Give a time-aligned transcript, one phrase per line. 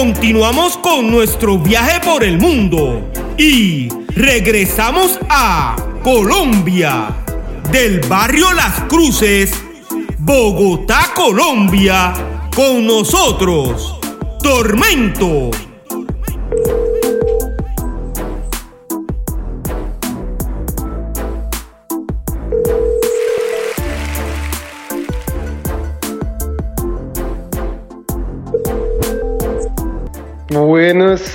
[0.00, 5.74] continuamos con nuestro viaje por el mundo y regresamos a
[6.04, 7.08] Colombia,
[7.72, 9.52] del barrio Las Cruces,
[10.18, 12.14] Bogotá, Colombia,
[12.54, 13.98] con nosotros,
[14.40, 15.67] Tormento.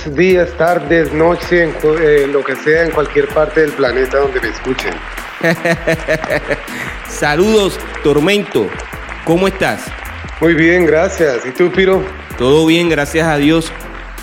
[0.04, 4.38] Buenos días, tardes, noche, en eh, lo que sea, en cualquier parte del planeta donde
[4.38, 4.92] me escuchen.
[7.08, 8.68] Saludos, Tormento.
[9.24, 9.86] ¿Cómo estás?
[10.42, 11.46] Muy bien, gracias.
[11.46, 12.04] ¿Y tú, Piro?
[12.36, 13.72] Todo bien, gracias a Dios.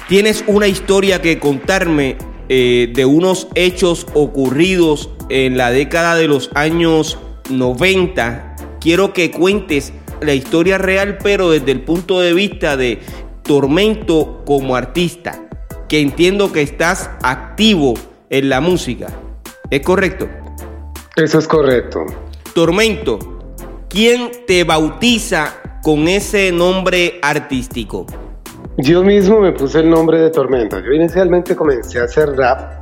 [0.08, 2.16] Tienes una historia que contarme
[2.48, 7.18] eh, de unos hechos ocurridos en la década de los años
[7.50, 8.56] 90.
[8.80, 13.00] Quiero que cuentes la historia real, pero desde el punto de vista de
[13.42, 15.48] Tormento como artista,
[15.92, 17.96] que entiendo que estás activo
[18.30, 19.08] en la música.
[19.70, 20.26] ¿Es correcto?
[21.18, 22.06] Eso es correcto.
[22.56, 23.20] Tormento,
[23.90, 28.06] ¿quién te bautiza con ese nombre artístico?
[28.78, 30.80] Yo mismo me puse el nombre de Tormento.
[30.80, 32.81] Yo inicialmente comencé a hacer rap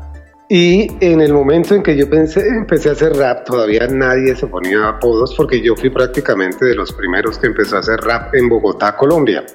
[0.51, 4.47] y en el momento en que yo pensé, empecé a hacer rap, todavía nadie se
[4.47, 8.49] ponía apodos porque yo fui prácticamente de los primeros que empezó a hacer rap en
[8.49, 9.45] Bogotá, Colombia.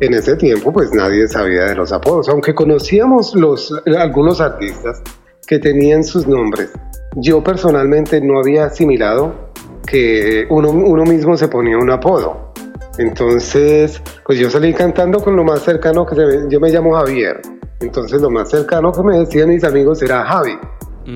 [0.00, 5.02] En ese tiempo pues nadie sabía de los apodos, aunque conocíamos los, algunos artistas
[5.46, 6.70] que tenían sus nombres.
[7.16, 9.50] Yo personalmente no había asimilado
[9.86, 12.52] que uno, uno mismo se ponía un apodo.
[12.98, 16.94] Entonces, pues yo salí cantando con lo más cercano que se me- yo me llamo
[16.94, 17.40] Javier.
[17.84, 20.58] Entonces lo más cercano que me decían mis amigos era Javi.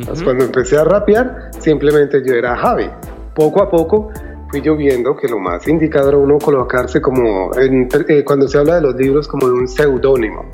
[0.07, 2.91] Pues cuando empecé a rapear, simplemente yo era Javi.
[3.35, 4.11] Poco a poco
[4.51, 8.59] fui yo viendo que lo más indicado era uno colocarse como, en- eh, cuando se
[8.59, 10.45] habla de los libros, como de un seudónimo.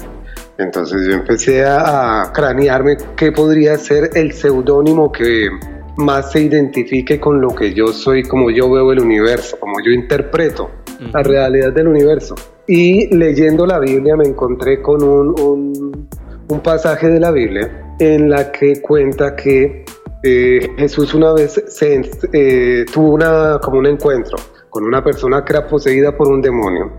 [0.59, 5.49] Entonces yo empecé a, a cranearme qué podría ser el seudónimo que
[5.97, 9.91] más se identifique con lo que yo soy, como yo veo el universo, como yo
[9.91, 10.71] interpreto
[11.13, 12.35] la realidad del universo.
[12.67, 18.53] Y leyendo la Biblia me encontré con un, un- pasaje de la Biblia en la
[18.53, 19.85] que cuenta que
[20.23, 21.61] eh, Jesús una vez
[22.33, 24.37] eh, tuvo una, como un encuentro
[24.71, 26.93] con una persona que era poseída por un demonio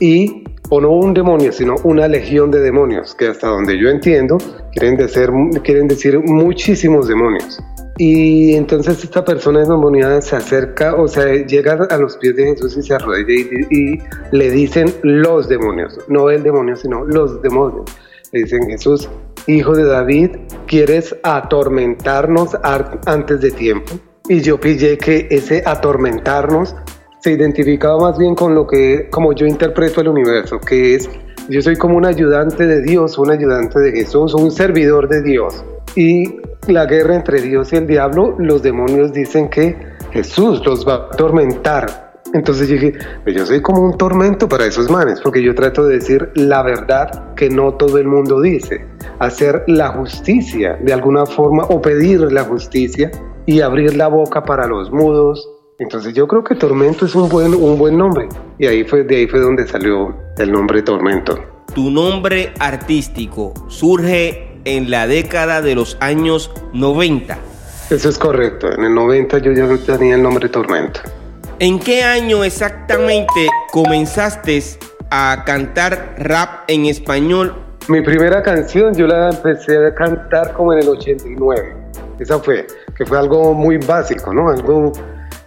[0.00, 4.38] y o no un demonio, sino una legión de demonios, que hasta donde yo entiendo
[4.72, 5.30] quieren decir,
[5.62, 7.60] quieren decir muchísimos demonios.
[7.98, 12.76] Y entonces esta persona endemoniada se acerca, o sea, llega a los pies de Jesús
[12.76, 14.02] y se arrodilla y, y
[14.32, 17.84] le dicen los demonios, no el demonio, sino los demonios.
[18.32, 19.08] Le dicen, Jesús,
[19.46, 20.30] hijo de David,
[20.66, 23.94] ¿quieres atormentarnos ar- antes de tiempo?
[24.28, 26.74] Y yo pillé que ese atormentarnos
[27.20, 31.08] se identificaba más bien con lo que, como yo interpreto el universo, que es,
[31.48, 35.64] yo soy como un ayudante de Dios, un ayudante de Jesús, un servidor de Dios.
[35.94, 36.36] Y
[36.68, 39.76] la guerra entre Dios y el diablo, los demonios dicen que
[40.12, 42.06] Jesús los va a atormentar.
[42.34, 42.92] Entonces dije,
[43.22, 46.62] pues yo soy como un tormento para esos manes, porque yo trato de decir la
[46.62, 48.84] verdad que no todo el mundo dice,
[49.18, 53.10] hacer la justicia de alguna forma o pedir la justicia
[53.46, 55.48] y abrir la boca para los mudos.
[55.78, 58.28] Entonces yo creo que Tormento es un buen, un buen nombre
[58.58, 61.38] y ahí fue, de ahí fue donde salió el nombre Tormento.
[61.74, 67.38] Tu nombre artístico surge en la década de los años 90.
[67.88, 71.00] Eso es correcto, en el 90 yo ya tenía el nombre Tormento.
[71.58, 74.62] ¿En qué año exactamente comenzaste
[75.10, 77.54] a cantar rap en español?
[77.88, 81.76] Mi primera canción yo la empecé a cantar como en el 89.
[82.18, 82.66] Esa fue,
[82.96, 84.50] que fue algo muy básico, ¿no?
[84.50, 84.92] Algo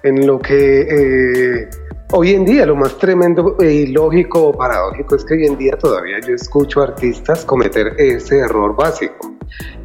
[0.03, 1.69] en lo que eh,
[2.11, 5.77] hoy en día lo más tremendo e ilógico o paradójico es que hoy en día
[5.77, 9.35] todavía yo escucho artistas cometer ese error básico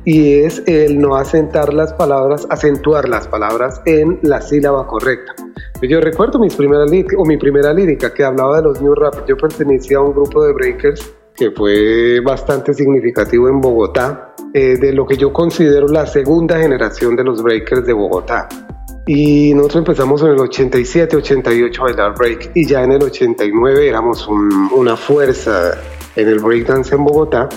[0.05, 5.35] y es el no acentar las palabras, acentuar las palabras en la sílaba correcta.
[5.83, 9.27] Yo recuerdo mis primeras o mi primera lírica que hablaba de los New Rap.
[9.27, 14.93] Yo pertenecía a un grupo de breakers que fue bastante significativo en Bogotá, eh, de
[14.93, 18.49] lo que yo considero la segunda generación de los breakers de Bogotá.
[19.07, 22.51] Y nosotros empezamos en el 87, 88 a bailar break.
[22.55, 25.73] Y ya en el 89 éramos un- una fuerza
[26.17, 27.49] en el breakdance en Bogotá.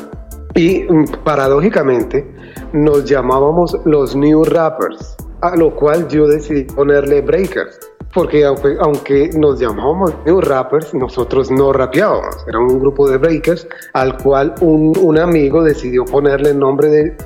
[0.55, 2.25] Y mm, paradójicamente
[2.73, 7.79] nos llamábamos los New Rappers, a lo cual yo decidí ponerle Breakers
[8.13, 14.17] porque aunque, nos llamábamos New Rappers, nosotros no rapeábamos, era un grupo de breakers al
[14.17, 17.17] cual un, un amigo decidió ponerle el nombre de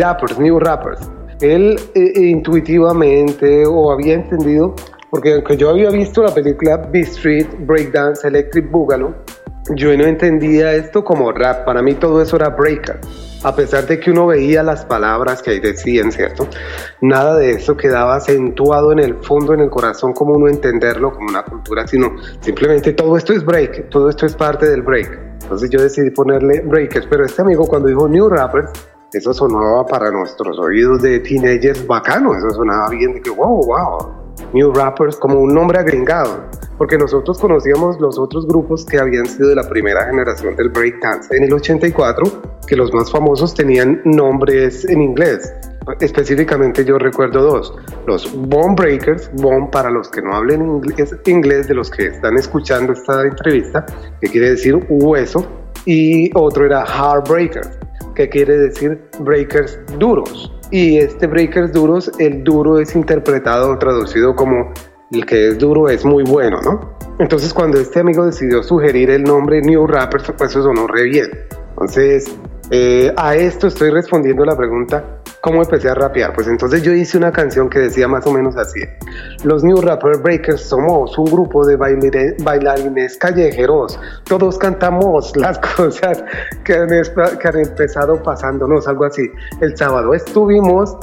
[0.00, 0.98] Rappers, New Rappers.
[1.40, 4.74] Él eh, intuitivamente o había entendido,
[5.10, 9.14] porque aunque yo había visto la película B Street, Breakdance, Electric Boogaloo,
[9.76, 13.00] yo no entendía esto como rap, para mí todo eso era breaker
[13.42, 16.46] a pesar de que uno veía las palabras que ahí decían, ¿cierto?
[17.00, 21.28] Nada de eso quedaba acentuado en el fondo, en el corazón, como uno entenderlo como
[21.28, 25.18] una cultura, sino simplemente todo esto es break, todo esto es parte del break.
[25.42, 28.70] Entonces yo decidí ponerle breakers, pero este amigo cuando dijo New Rappers,
[29.12, 34.20] eso sonaba para nuestros oídos de teenagers bacano, eso sonaba bien de que wow, wow,
[34.52, 36.44] New Rappers como un nombre agringado,
[36.78, 41.36] porque nosotros conocíamos los otros grupos que habían sido de la primera generación del breakdance
[41.36, 42.24] en el 84,
[42.66, 45.52] que los más famosos tenían nombres en inglés.
[46.00, 47.74] Específicamente yo recuerdo dos,
[48.06, 52.36] los Bone Breakers, Bone para los que no hablen inglés, inglés, de los que están
[52.36, 53.84] escuchando esta entrevista,
[54.20, 55.46] que quiere decir hueso,
[55.86, 57.79] y otro era Heartbreakers,
[58.20, 60.52] que quiere decir breakers duros.
[60.70, 64.72] Y este Breakers Duros, el duro es interpretado o traducido como
[65.10, 66.96] el que es duro es muy bueno, ¿no?
[67.18, 71.30] Entonces cuando este amigo decidió sugerir el nombre New Rappers, pues eso sonó re bien.
[71.70, 72.36] Entonces,
[72.70, 76.34] eh, a esto estoy respondiendo la pregunta, ¿Cómo empecé a rapear?
[76.34, 78.80] Pues entonces yo hice una canción que decía más o menos así.
[79.42, 83.98] Los New Rapper Breakers somos un grupo de bailarines callejeros.
[84.24, 86.22] Todos cantamos las cosas
[86.62, 86.90] que han,
[87.58, 89.30] empezado pasándonos, algo así.
[89.62, 90.94] El sábado estuvimos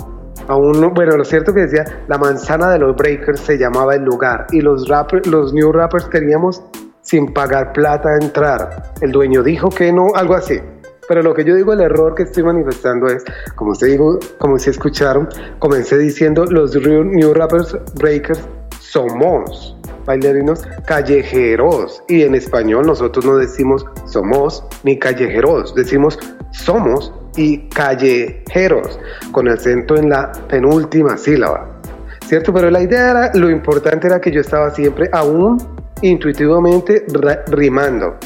[0.48, 4.45] a bueno, lo cierto que decía, la manzana de los breakers se llamaba el lugar
[4.51, 4.88] y los,
[5.25, 6.63] los new rappers queríamos
[7.01, 8.94] sin pagar plata entrar.
[9.01, 10.62] El dueño dijo que no, algo así.
[11.07, 13.24] Pero lo que yo digo, el error que estoy manifestando es,
[13.56, 18.42] como se digo, como se escucharon, comencé diciendo los New Rappers Breakers
[18.80, 22.04] somos bailarinos callejeros.
[22.07, 26.19] Y en español nosotros no decimos somos ni callejeros, decimos
[26.51, 29.00] somos y callejeros,
[29.31, 31.80] con acento en la penúltima sílaba.
[32.25, 32.54] ¿Cierto?
[32.54, 35.57] Pero la idea era, lo importante era que yo estaba siempre aún
[36.01, 37.06] intuitivamente
[37.48, 38.18] rimando.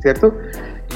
[0.00, 0.34] ¿Cierto?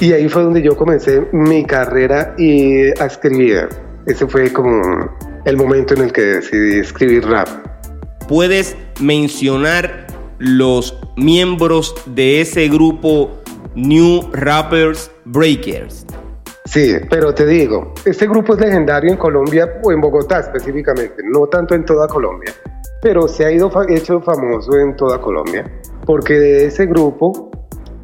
[0.01, 3.69] Y ahí fue donde yo comencé mi carrera y a escribir.
[4.07, 4.81] Ese fue como
[5.45, 7.47] el momento en el que decidí escribir rap.
[8.27, 10.07] ¿Puedes mencionar
[10.39, 13.29] los miembros de ese grupo
[13.75, 16.07] New Rappers Breakers?
[16.65, 21.45] Sí, pero te digo, este grupo es legendario en Colombia o en Bogotá específicamente, no
[21.45, 22.51] tanto en toda Colombia,
[23.03, 25.71] pero se ha ido hecho famoso en toda Colombia,
[26.07, 27.51] porque de ese grupo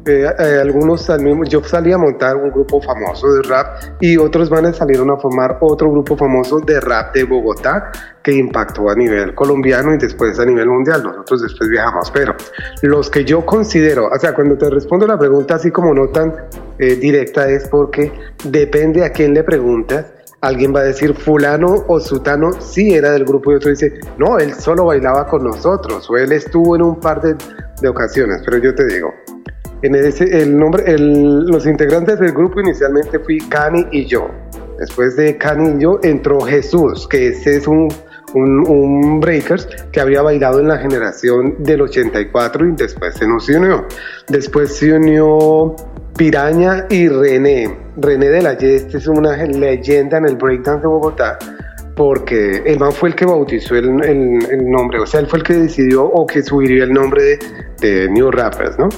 [0.08, 1.06] eh, algunos
[1.48, 5.16] yo salí a montar un grupo famoso de rap y otros van a salieron a
[5.16, 7.90] formar otro grupo famoso de rap de Bogotá
[8.22, 11.02] que impactó a nivel colombiano y después a nivel mundial.
[11.02, 12.34] Nosotros después viajamos, pero
[12.82, 16.34] los que yo considero, o sea, cuando te respondo la pregunta así como no tan
[16.78, 18.12] eh, directa es porque
[18.44, 20.06] depende a quién le preguntas
[20.40, 24.38] alguien va a decir fulano o sutano sí era del grupo y otro dice no,
[24.38, 27.34] él solo bailaba con nosotros o él estuvo en un par de,
[27.80, 29.12] de ocasiones, pero yo te digo,
[29.82, 34.30] el nombre, los integrantes del grupo inicialmente fui Cani y yo.
[34.78, 37.88] Después de Cani y yo entró Jesús, que ese es un,
[38.34, 43.86] un, breakers que había bailado en la generación del 84 y después se nos unió.
[44.28, 45.74] Después se unió
[46.16, 47.76] Piraña y René.
[47.96, 51.38] René de la Yeste es una leyenda en el breakdance de Bogotá
[51.94, 55.44] porque el man fue el que bautizó el, el, nombre, o sea, él fue el
[55.44, 57.38] que decidió o que subiría el nombre de,
[57.80, 58.88] de New Rappers, ¿no?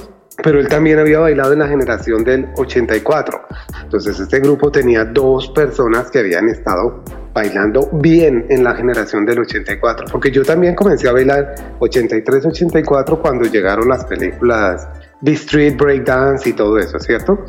[0.43, 3.41] Pero él también había bailado en la generación del 84.
[3.83, 9.39] Entonces este grupo tenía dos personas que habían estado bailando bien en la generación del
[9.39, 14.87] 84, porque yo también comencé a bailar 83-84 cuando llegaron las películas
[15.23, 17.45] The Street Breakdance y todo eso, ¿cierto?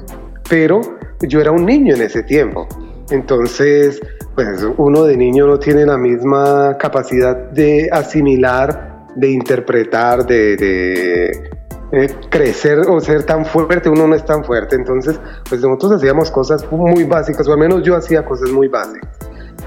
[0.49, 0.81] Pero
[1.21, 2.69] yo era un niño en ese tiempo,
[3.11, 4.01] entonces
[4.35, 11.51] pues uno de niño no tiene la misma capacidad de asimilar, de interpretar, de
[11.93, 14.77] eh, crecer o ser tan fuerte, uno no es tan fuerte.
[14.77, 19.11] Entonces, pues nosotros hacíamos cosas muy básicas, o al menos yo hacía cosas muy básicas.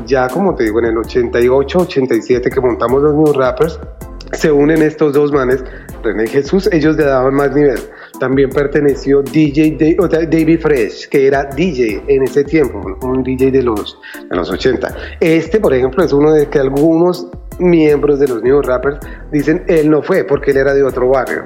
[0.05, 3.79] Ya como te digo, en el 88, 87 que montamos los New Rappers,
[4.33, 5.63] se unen estos dos manes,
[6.03, 7.79] René Jesús, ellos le daban más nivel.
[8.19, 13.63] También perteneció DJ o David Fresh, que era DJ en ese tiempo, un DJ de
[13.63, 14.95] los, de los 80.
[15.19, 17.27] Este, por ejemplo, es uno de que algunos
[17.59, 18.97] miembros de los New Rappers
[19.31, 21.43] dicen él no fue porque él era de otro barrio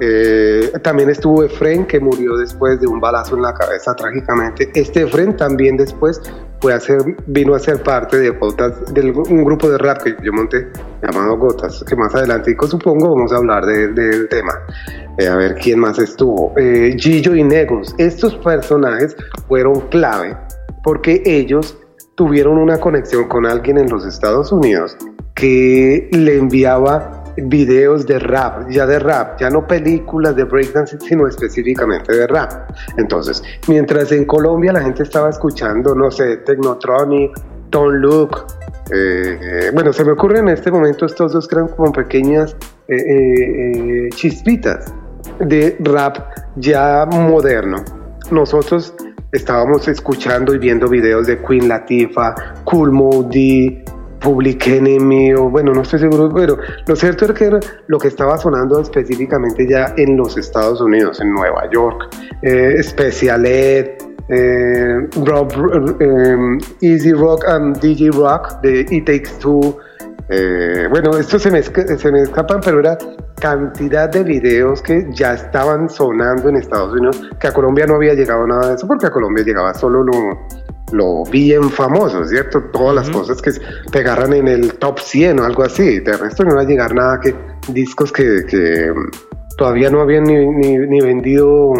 [0.00, 4.70] Eh, también estuvo Efren, que murió después de un balazo en la cabeza trágicamente.
[4.74, 6.20] Este Efren también después
[6.60, 10.16] fue a ser, vino a ser parte de Gotas, de un grupo de rap que
[10.22, 10.68] yo monté
[11.02, 14.52] llamado Gotas, que más adelante supongo vamos a hablar del tema.
[15.18, 16.54] Eh, a ver quién más estuvo.
[16.56, 17.94] Eh, Gillo y Negos.
[17.98, 19.16] Estos personajes
[19.48, 20.36] fueron clave
[20.82, 21.76] porque ellos
[22.14, 24.96] tuvieron una conexión con alguien en los Estados Unidos
[25.34, 31.26] que le enviaba videos de rap, ya de rap, ya no películas de breakdance, sino
[31.26, 32.70] específicamente de rap.
[32.96, 37.32] Entonces, mientras en Colombia la gente estaba escuchando, no sé, Technotronic,
[37.70, 38.46] Don't Look,
[38.92, 42.56] eh, eh, bueno, se me ocurren en este momento estos dos eran como pequeñas
[42.88, 44.92] eh, chispitas
[45.38, 46.18] de rap
[46.56, 47.84] ya moderno.
[48.30, 48.94] Nosotros
[49.32, 53.84] estábamos escuchando y viendo videos de Queen Latifah, Cool Moody,
[54.20, 58.36] Public Enemy, o bueno, no estoy seguro, pero lo cierto es que lo que estaba
[58.38, 62.08] sonando específicamente ya en los Estados Unidos, en Nueva York,
[62.42, 63.86] eh, Special Ed,
[64.28, 65.08] eh,
[66.00, 69.76] eh, Easy Rock and DJ Rock de It Takes Two.
[70.90, 72.96] bueno, estos se me, se me escapan, pero era
[73.40, 78.14] cantidad de videos que ya estaban sonando en Estados Unidos, que a Colombia no había
[78.14, 80.12] llegado nada de eso, porque a Colombia llegaba solo lo,
[80.92, 82.62] lo bien famoso, ¿cierto?
[82.72, 83.52] Todas las cosas que
[83.90, 86.00] pegaran en el top 100 o algo así.
[86.00, 87.34] De resto no va a llegar nada que
[87.68, 88.92] discos que, que
[89.60, 91.74] todavía no habían ni, ni, vendido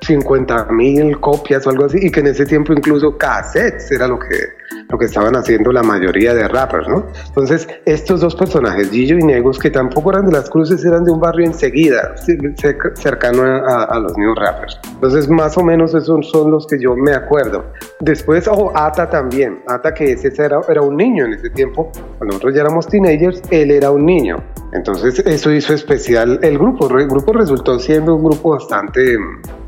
[0.00, 4.18] 50 mil copias o algo así, y que en ese tiempo incluso cassettes era lo
[4.18, 4.34] que,
[4.88, 7.06] lo que estaban haciendo la mayoría de rappers, ¿no?
[7.28, 11.12] Entonces, estos dos personajes, Gillo y Negos, que tampoco eran de las cruces, eran de
[11.12, 12.16] un barrio enseguida,
[12.94, 14.80] cercano a, los new rappers.
[14.94, 17.64] Entonces, más o menos esos son los que yo me acuerdo.
[18.00, 22.34] Después, oh, Ata también, Ata que ese era, era un niño en ese tiempo, cuando
[22.34, 24.42] nosotros ya éramos teenagers, él era un niño.
[24.72, 26.88] Entonces, eso hizo especial el grupo.
[26.98, 29.16] El grupo resultó siendo un grupo bastante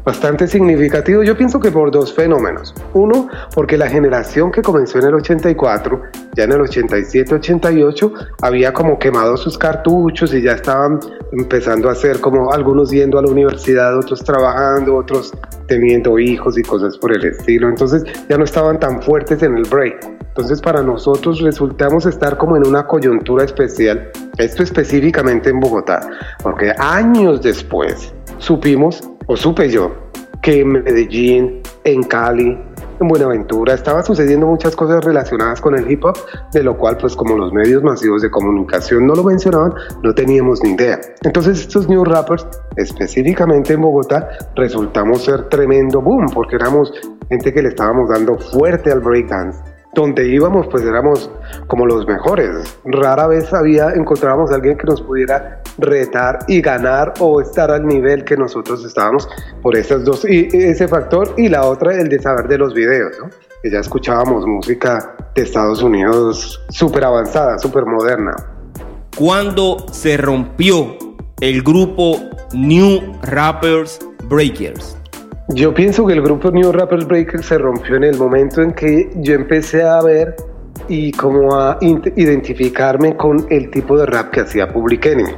[0.05, 1.23] bastante significativo.
[1.23, 2.75] Yo pienso que por dos fenómenos.
[2.95, 6.03] Uno, porque la generación que comenzó en el 84,
[6.35, 11.01] ya en el 87, 88, había como quemado sus cartuchos y ya estaban
[11.33, 15.33] empezando a hacer como algunos yendo a la universidad, otros trabajando, otros
[15.67, 17.69] teniendo hijos y cosas por el estilo.
[17.69, 20.23] Entonces ya no estaban tan fuertes en el break.
[20.33, 26.09] Entonces para nosotros resultamos estar como en una coyuntura especial, esto específicamente en Bogotá,
[26.43, 29.91] porque años después supimos o supe yo
[30.43, 32.59] que en Medellín, en Cali,
[33.01, 36.19] en Buenaventura estaba sucediendo muchas cosas relacionadas con el hip hop,
[36.53, 39.73] de lo cual pues como los medios masivos de comunicación no lo mencionaban,
[40.03, 41.01] no teníamos ni idea.
[41.23, 42.47] Entonces estos new rappers,
[42.77, 46.93] específicamente en Bogotá, resultamos ser tremendo boom, porque éramos
[47.31, 49.59] gente que le estábamos dando fuerte al breakdance
[49.95, 51.31] donde íbamos pues éramos
[51.67, 52.79] como los mejores.
[52.85, 57.87] Rara vez había encontrábamos a alguien que nos pudiera retar y ganar o estar al
[57.87, 59.29] nivel que nosotros estábamos
[59.63, 63.17] por esas dos y ese factor y la otra el de saber de los videos,
[63.65, 68.35] ya escuchábamos música de Estados Unidos súper avanzada, súper moderna.
[69.17, 70.97] Cuando se rompió
[71.41, 72.19] el grupo
[72.55, 75.02] New Rappers Breakers?
[75.49, 79.11] Yo pienso que el grupo New Rappers Breakers se rompió en el momento en que
[79.17, 80.37] yo empecé a ver
[80.89, 85.33] y como a identificarme con el tipo de rap que hacía Public Enemy.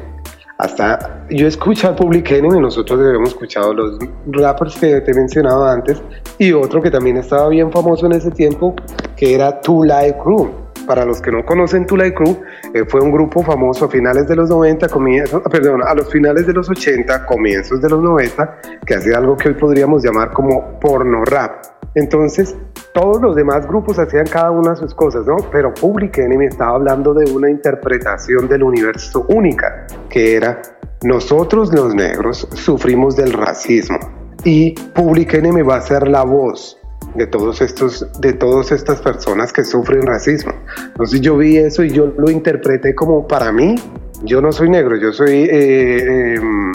[0.59, 6.01] Hasta yo escuchaba Public Enemy, nosotros habíamos escuchado los rappers que te he mencionado antes,
[6.39, 8.75] y otro que también estaba bien famoso en ese tiempo,
[9.17, 10.64] que era Two Live Crew.
[10.87, 12.43] Para los que no conocen Live Crew,
[12.75, 16.11] eh, fue un grupo famoso a finales de los 90, comienzos, ah, perdón, a los
[16.11, 20.33] finales de los 80, comienzos de los 90, que hacía algo que hoy podríamos llamar
[20.33, 21.65] como porno rap.
[21.95, 22.57] Entonces,
[22.93, 25.37] todos los demás grupos hacían cada una sus cosas, ¿no?
[25.51, 30.61] Pero Public Enemy estaba hablando de una interpretación del universo única, que era
[31.03, 33.99] nosotros los negros sufrimos del racismo
[34.45, 36.79] y Public Enemy va a ser la voz
[37.15, 40.53] de todos estos de todas estas personas que sufren racismo.
[40.87, 43.75] Entonces yo vi eso y yo lo interpreté como para mí,
[44.23, 46.73] yo no soy negro, yo soy eh, em,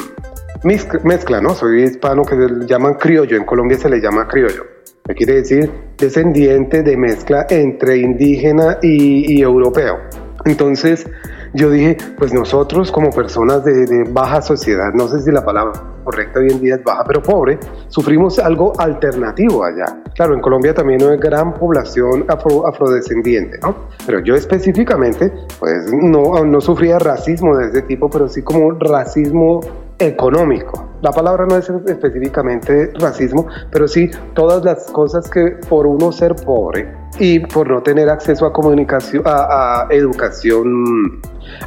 [1.04, 1.54] mezcla, ¿no?
[1.56, 4.80] Soy hispano que se llaman criollo, en Colombia se le llama criollo
[5.16, 9.98] quiere decir descendiente de mezcla entre indígena y, europeo.
[10.46, 11.06] Entonces
[11.54, 16.40] yo dije, pues nosotros como personas de, baja sociedad, no sé si la palabra correcta
[16.40, 20.02] hoy en día es baja, pero pobre, sufrimos algo alternativo allá.
[20.20, 23.74] Claro, en Colombia también hay gran población afrodescendiente, ¿no?
[24.06, 29.62] Pero yo específicamente, pues no, no sufría racismo de ese tipo, pero sí como racismo
[29.98, 30.90] económico.
[31.02, 36.36] La palabra no es específicamente racismo, pero sí todas las cosas que por uno ser
[36.36, 41.22] pobre y por no tener acceso a comunicación, a, educación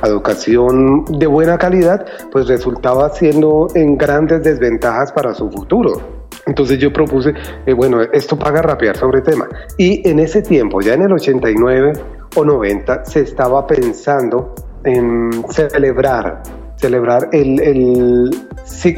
[0.05, 6.22] educación de buena calidad, pues resultaba siendo en grandes desventajas para su futuro.
[6.47, 7.35] Entonces yo propuse,
[7.67, 9.49] eh, bueno, esto paga rapear sobre tema.
[9.79, 11.93] Y en ese tiempo, ya en el 89
[12.37, 16.43] o 90, se estaba pensando en celebrar
[16.83, 18.31] celebrar el, el,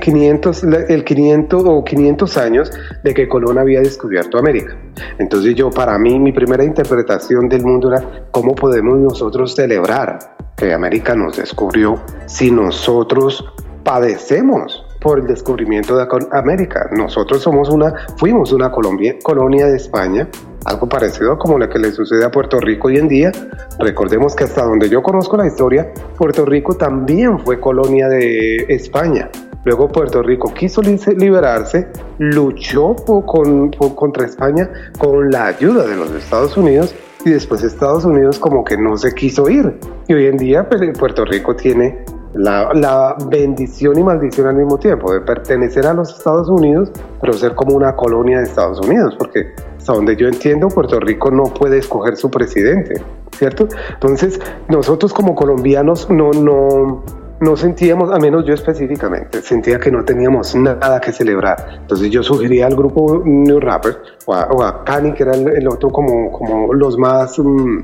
[0.00, 2.73] 500, el 500 o 500 años
[3.03, 4.75] de que Colón había descubierto América.
[5.19, 10.19] Entonces yo, para mí, mi primera interpretación del mundo era cómo podemos nosotros celebrar
[10.57, 13.45] que América nos descubrió si nosotros
[13.83, 16.88] padecemos por el descubrimiento de América.
[16.90, 20.26] Nosotros somos una, fuimos una Colombia, colonia de España,
[20.64, 23.30] algo parecido como lo que le sucede a Puerto Rico hoy en día.
[23.78, 29.28] Recordemos que hasta donde yo conozco la historia, Puerto Rico también fue colonia de España.
[29.66, 36.56] Luego Puerto Rico quiso liberarse, luchó con, contra España con la ayuda de los Estados
[36.56, 36.94] Unidos
[37.26, 39.78] y después Estados Unidos como que no se quiso ir.
[40.08, 42.04] Y hoy en día pues, Puerto Rico tiene
[42.35, 47.55] la, bendición y maldición al mismo tiempo, de pertenecer a los Estados Unidos, pero ser
[47.55, 51.79] como una colonia de Estados Unidos, porque hasta donde yo entiendo, Puerto Rico no puede
[51.79, 53.03] escoger su presidente,
[53.37, 53.69] ¿cierto?
[53.93, 57.05] Entonces, nosotros como colombianos no, no,
[57.45, 61.81] no sentíamos, a menos yo específicamente, sentía que no teníamos nada que celebrar.
[61.83, 66.33] Entonces yo sugería al grupo New Rappers o a, Cani, que era el, otro como,
[66.33, 67.79] como los más mm,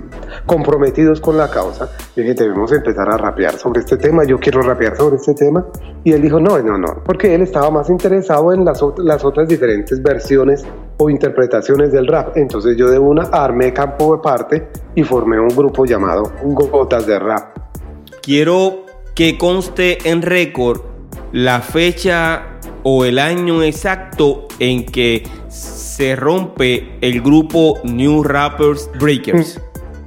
[0.47, 1.91] comprometidos con la causa.
[2.17, 5.67] Dije, debemos empezar a rapear sobre este tema, yo quiero rapear sobre este tema.
[6.03, 9.47] Y él dijo, no, no, no, porque él estaba más interesado en las, las otras
[9.47, 10.65] diferentes versiones
[10.97, 12.37] o interpretaciones del rap.
[12.37, 17.19] Entonces yo de una armé campo de parte y formé un grupo llamado Gotas de
[17.19, 17.59] Rap.
[18.23, 18.90] Quiero
[19.21, 20.81] que conste en récord
[21.33, 29.61] la fecha o el año exacto en que se rompe el grupo New Rappers Breakers.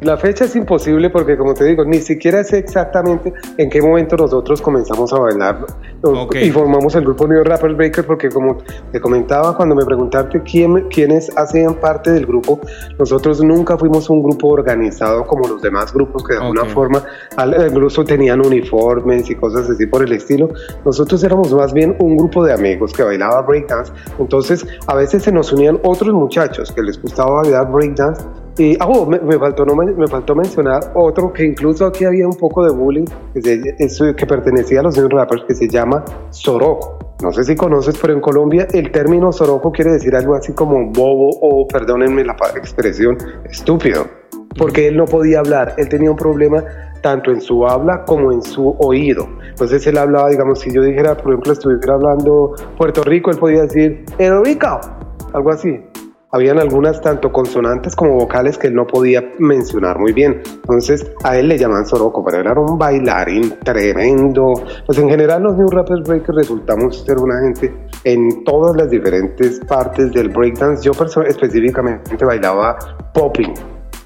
[0.04, 4.18] La fecha es imposible porque, como te digo, ni siquiera sé exactamente en qué momento
[4.18, 5.66] nosotros comenzamos a bailar
[6.34, 8.58] y formamos el grupo New Rapper Baker porque, como
[8.92, 12.60] te comentaba cuando me preguntaste quién, quiénes hacían parte del grupo,
[13.00, 17.02] nosotros nunca fuimos un grupo organizado como los demás grupos que de alguna forma
[17.70, 20.50] incluso tenían uniformes y cosas así por el estilo.
[20.84, 23.94] Nosotros éramos más bien un grupo de amigos que bailaba breakdance.
[24.20, 28.22] Entonces, a veces se nos unían otros muchachos que les gustaba bailar breakdance
[28.58, 32.36] y ah, oh, me, faltó, no, me faltó mencionar otro que incluso aquí había un
[32.36, 33.76] poco de bullying, que,
[34.16, 37.00] que pertenecía a los New Rappers, que se llama Soroco.
[37.24, 40.92] No sé si conoces, pero en Colombia el término Soroco quiere decir algo así como
[40.92, 43.18] bobo o, perdónenme la expresión,
[43.50, 44.06] estúpido.
[44.56, 46.64] Porque él no podía hablar, él tenía un problema
[47.02, 49.28] tanto en su habla como en su oído.
[49.50, 53.64] Entonces él hablaba, digamos, si yo dijera, por ejemplo, estuviera hablando Puerto Rico, él podía
[53.64, 54.80] decir, Rico,
[55.34, 55.84] algo así
[56.34, 60.42] habían algunas tanto consonantes como vocales que él no podía mencionar muy bien.
[60.56, 64.54] Entonces a él le llaman Soroco, pero era un bailarín tremendo.
[64.86, 69.60] Pues en general los New Rappers Breakers resultamos ser una gente en todas las diferentes
[69.62, 70.84] partes del breakdance.
[70.84, 70.92] Yo
[71.24, 72.78] específicamente bailaba
[73.14, 73.54] popping,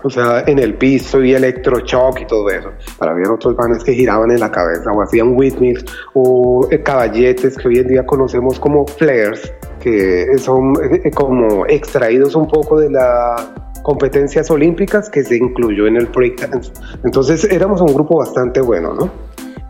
[0.03, 2.71] o sea, en el piso y electroshock y todo eso.
[2.97, 5.83] Para había otros panes que giraban en la cabeza o hacían whitmix
[6.13, 12.35] o eh, caballetes que hoy en día conocemos como flares que son eh, como extraídos
[12.35, 13.47] un poco de las
[13.83, 16.71] competencias olímpicas que se incluyó en el breakdance.
[17.05, 19.11] Entonces éramos un grupo bastante bueno, ¿no?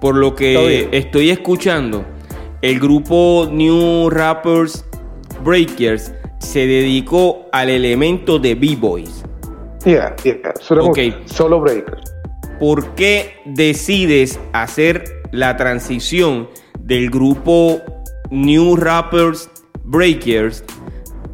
[0.01, 2.03] Por lo que estoy escuchando,
[2.61, 4.85] el grupo New Rappers
[5.43, 9.23] Breakers se dedicó al elemento de B-Boys.
[9.85, 10.53] Yeah, yeah.
[10.59, 12.13] solo breakers.
[12.59, 17.81] ¿Por qué decides hacer la transición del grupo
[18.29, 19.49] New Rappers
[19.83, 20.63] breakers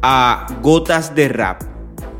[0.02, 1.62] a gotas de rap.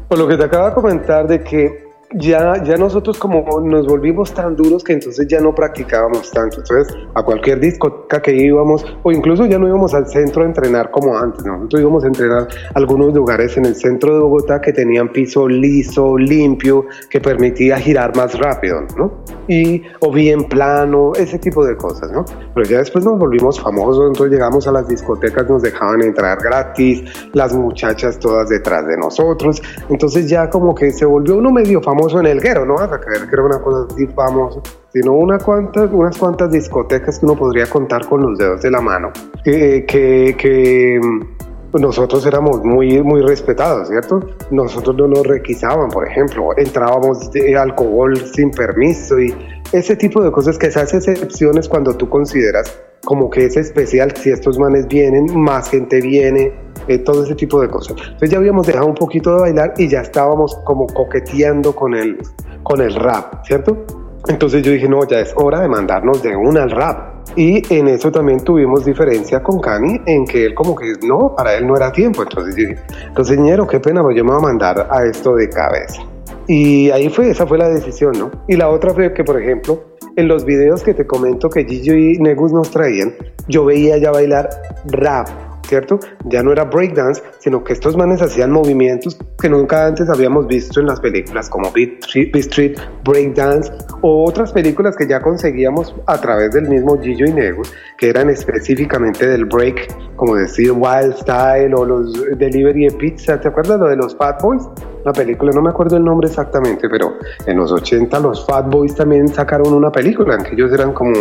[0.09, 1.84] Por lo que te acabo de comentar de que
[2.15, 6.59] ya, ya nosotros como nos volvimos tan duros que entonces ya no practicábamos tanto.
[6.59, 10.91] Entonces a cualquier discoteca que íbamos o incluso ya no íbamos al centro a entrenar
[10.91, 11.45] como antes.
[11.45, 16.17] Nosotros íbamos a entrenar algunos lugares en el centro de Bogotá que tenían piso liso,
[16.17, 19.13] limpio, que permitía girar más rápido, ¿no?
[19.49, 22.25] Y o bien plano, ese tipo de cosas, ¿no?
[22.55, 27.03] Pero ya después nos volvimos famosos, entonces llegamos a las discotecas, nos dejaban entrar gratis,
[27.33, 29.63] las muchachas todas detrás de nosotros.
[29.89, 33.01] Entonces ya como que se volvió uno medio famoso en el guero, no vas a
[33.01, 34.61] creer que era una cosa así famosa,
[34.93, 38.81] sino una cuantas, unas cuantas discotecas que uno podría contar con los dedos de la
[38.81, 39.11] mano,
[39.43, 44.21] que, que, mm, nosotros éramos muy, muy respetados, ¿cierto?
[44.53, 49.35] Nosotros no nos requisaban, por ejemplo, entrábamos de alcohol sin permiso y
[49.73, 54.31] ese tipo de cosas que hacen excepciones cuando tú consideras como que es especial si
[54.31, 56.53] estos manes vienen, más gente viene,
[56.89, 57.97] eh, todo ese tipo de cosas.
[57.99, 62.19] Entonces ya habíamos dejado un poquito de bailar y ya estábamos como coqueteando con el,
[62.63, 63.85] con el rap, ¿cierto?
[64.27, 67.15] Entonces yo dije, no, ya es hora de mandarnos de una al rap.
[67.37, 71.55] Y en eso también tuvimos diferencia con Cani, en que él como que no, para
[71.55, 72.23] él no era tiempo.
[72.23, 75.35] Entonces yo dije, entonces ñero, qué pena, pues yo me voy a mandar a esto
[75.35, 76.03] de cabeza.
[76.47, 78.31] Y ahí fue, esa fue la decisión, ¿no?
[78.49, 79.83] Y la otra fue que, por ejemplo,
[80.17, 83.15] en los videos que te comento que Gillo y Negus nos traían,
[83.49, 84.51] yo veía ya bailar
[84.87, 85.29] rap
[85.67, 85.99] ¿cierto?
[86.25, 90.81] Ya no era breakdance, sino que estos manes hacían movimientos que nunca antes habíamos visto
[90.81, 96.53] en las películas como Beat Street, Breakdance o otras películas que ya conseguíamos a través
[96.53, 101.85] del mismo Gillo y Negus, que eran específicamente del break, como decir Wild Style o
[101.85, 104.63] los Delivery de Pizza, ¿te acuerdas lo de los Fat Boys?
[105.05, 107.15] La película, no me acuerdo el nombre exactamente, pero
[107.47, 111.13] en los 80 los Fat Boys también sacaron una película en que ellos eran como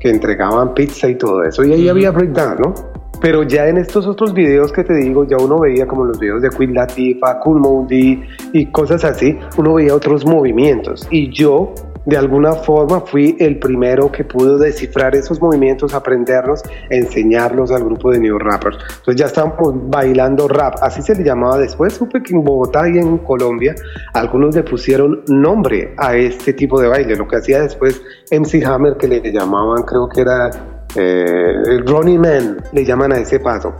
[0.00, 2.74] que entregaban pizza y todo eso, y ahí había breakdance, ¿no?
[3.20, 6.42] Pero ya en estos otros videos que te digo, ya uno veía como los videos
[6.42, 11.06] de Queen Latifah, Cool Moody y cosas así, uno veía otros movimientos.
[11.10, 11.74] Y yo,
[12.06, 18.12] de alguna forma, fui el primero que pudo descifrar esos movimientos, aprenderlos, enseñarlos al grupo
[18.12, 18.78] de New Rappers.
[18.98, 21.94] Entonces ya estábamos bailando rap, así se le llamaba después.
[21.94, 23.74] Supe que en Bogotá y en Colombia
[24.14, 27.16] algunos le pusieron nombre a este tipo de baile.
[27.16, 28.00] Lo que hacía después
[28.30, 33.40] MC Hammer, que le llamaban, creo que era eh, Ronnie Man le llaman a ese
[33.40, 33.74] paso.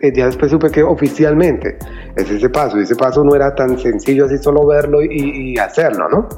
[0.00, 1.78] Eh, ya después supe que oficialmente
[2.16, 2.78] es ese paso.
[2.78, 6.28] Y ese paso no era tan sencillo así solo verlo y, hacerlo, ¿no?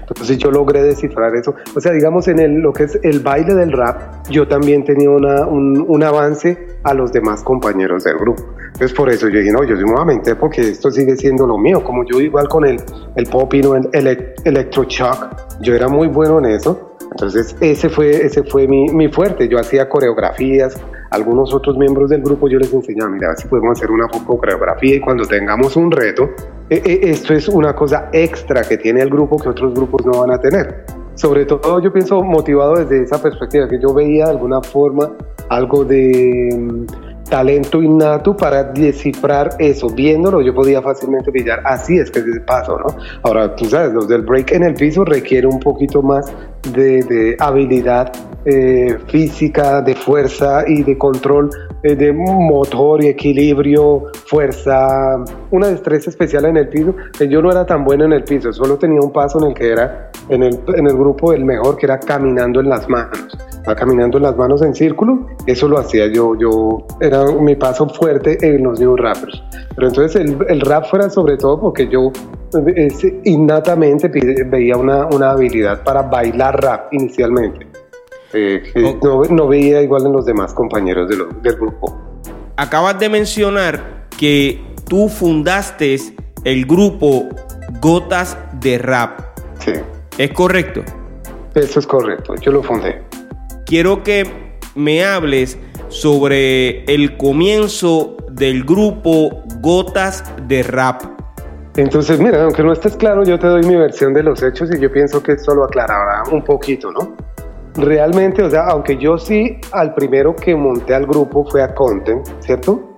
[0.00, 1.54] Entonces yo logré descifrar eso.
[1.74, 5.10] O sea, digamos en el, lo que es el baile del rap, yo también tenía
[5.10, 8.42] una, un, avance a los demás compañeros del grupo.
[8.66, 11.82] Entonces por eso yo dije, no, yo nuevamente porque esto sigue siendo lo mío.
[11.82, 12.80] Como yo igual con el,
[13.16, 16.94] el pop y el, el electroshock, yo era muy bueno en eso.
[17.10, 19.48] Entonces ese fue, ese fue mi, mi, fuerte.
[19.48, 20.74] Yo hacía coreografías,
[21.10, 25.00] algunos otros miembros del grupo yo les enseñaba, mira, si podemos hacer una coreografía y
[25.00, 26.30] cuando tengamos un reto,
[26.70, 30.38] esto es una cosa extra que tiene el grupo que otros grupos no van a
[30.38, 30.84] tener.
[31.14, 35.12] Sobre todo yo pienso motivado desde esa perspectiva, que yo veía de alguna forma
[35.48, 36.86] algo de
[37.28, 39.88] talento innato para descifrar eso.
[39.88, 41.62] Viéndolo, yo podía fácilmente pillar.
[41.64, 42.86] Así es que es el paso, ¿no?
[43.22, 46.32] Ahora, tú sabes, los del break en el piso requiere un poquito más
[46.72, 48.12] de, habilidad
[48.44, 51.50] eh, física, de fuerza y de control
[51.82, 56.94] eh, de motor y equilibrio, fuerza, una destreza especial en el piso.
[57.16, 59.54] Que yo no era tan bueno en el piso, solo tenía un paso en el
[59.54, 63.36] que era en el, en el grupo el mejor, que era caminando en las manos
[63.68, 68.36] va caminando las manos en círculo, eso lo hacía yo, yo era mi paso fuerte
[68.42, 69.42] en los New Rappers.
[69.74, 72.12] Pero entonces el, el rap fuera sobre todo porque yo
[73.24, 74.08] innatamente
[74.46, 77.66] veía una, una, habilidad para bailar rap inicialmente.
[78.34, 81.98] Eh, no, no, veía igual en los demás compañeros de del grupo.
[82.56, 85.96] Acabas de mencionar que tú fundaste
[86.44, 87.28] el grupo
[87.80, 89.20] Gotas de Rap.
[89.58, 89.72] Sí.
[90.18, 90.82] ¿Es correcto?
[91.54, 93.00] Eso es correcto, yo lo fundé
[93.64, 94.24] quiero que
[94.74, 101.02] me hables sobre el comienzo del grupo Gotas de Rap.
[101.76, 104.80] Entonces, mira, aunque no estés claro, yo te doy mi versión de los hechos y
[104.80, 107.16] yo pienso que esto lo aclarará un poquito, ¿no?
[107.76, 112.26] Realmente, o sea, aunque yo sí al primero que monté al grupo fue a Content,
[112.40, 112.94] ¿cierto?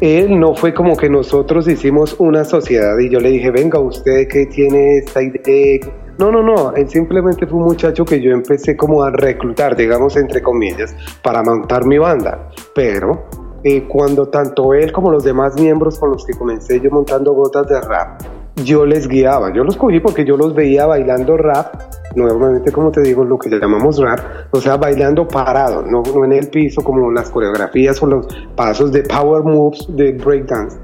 [0.00, 4.28] Él no fue como que nosotros hicimos una sociedad y yo le dije, venga, usted
[4.28, 5.80] que tiene esta idea,
[6.18, 10.16] no, no, no, él simplemente fue un muchacho que yo empecé como a reclutar, digamos
[10.16, 12.50] entre comillas, para montar mi banda.
[12.74, 13.24] Pero
[13.62, 17.68] eh, cuando tanto él como los demás miembros con los que comencé yo montando gotas
[17.68, 18.20] de rap,
[18.64, 21.74] yo les guiaba, yo los cogí porque yo los veía bailando rap,
[22.14, 26.48] nuevamente como te digo, lo que llamamos rap, o sea, bailando parado, no, en el
[26.48, 30.78] piso como las coreografías o los pasos de power moves de breakdance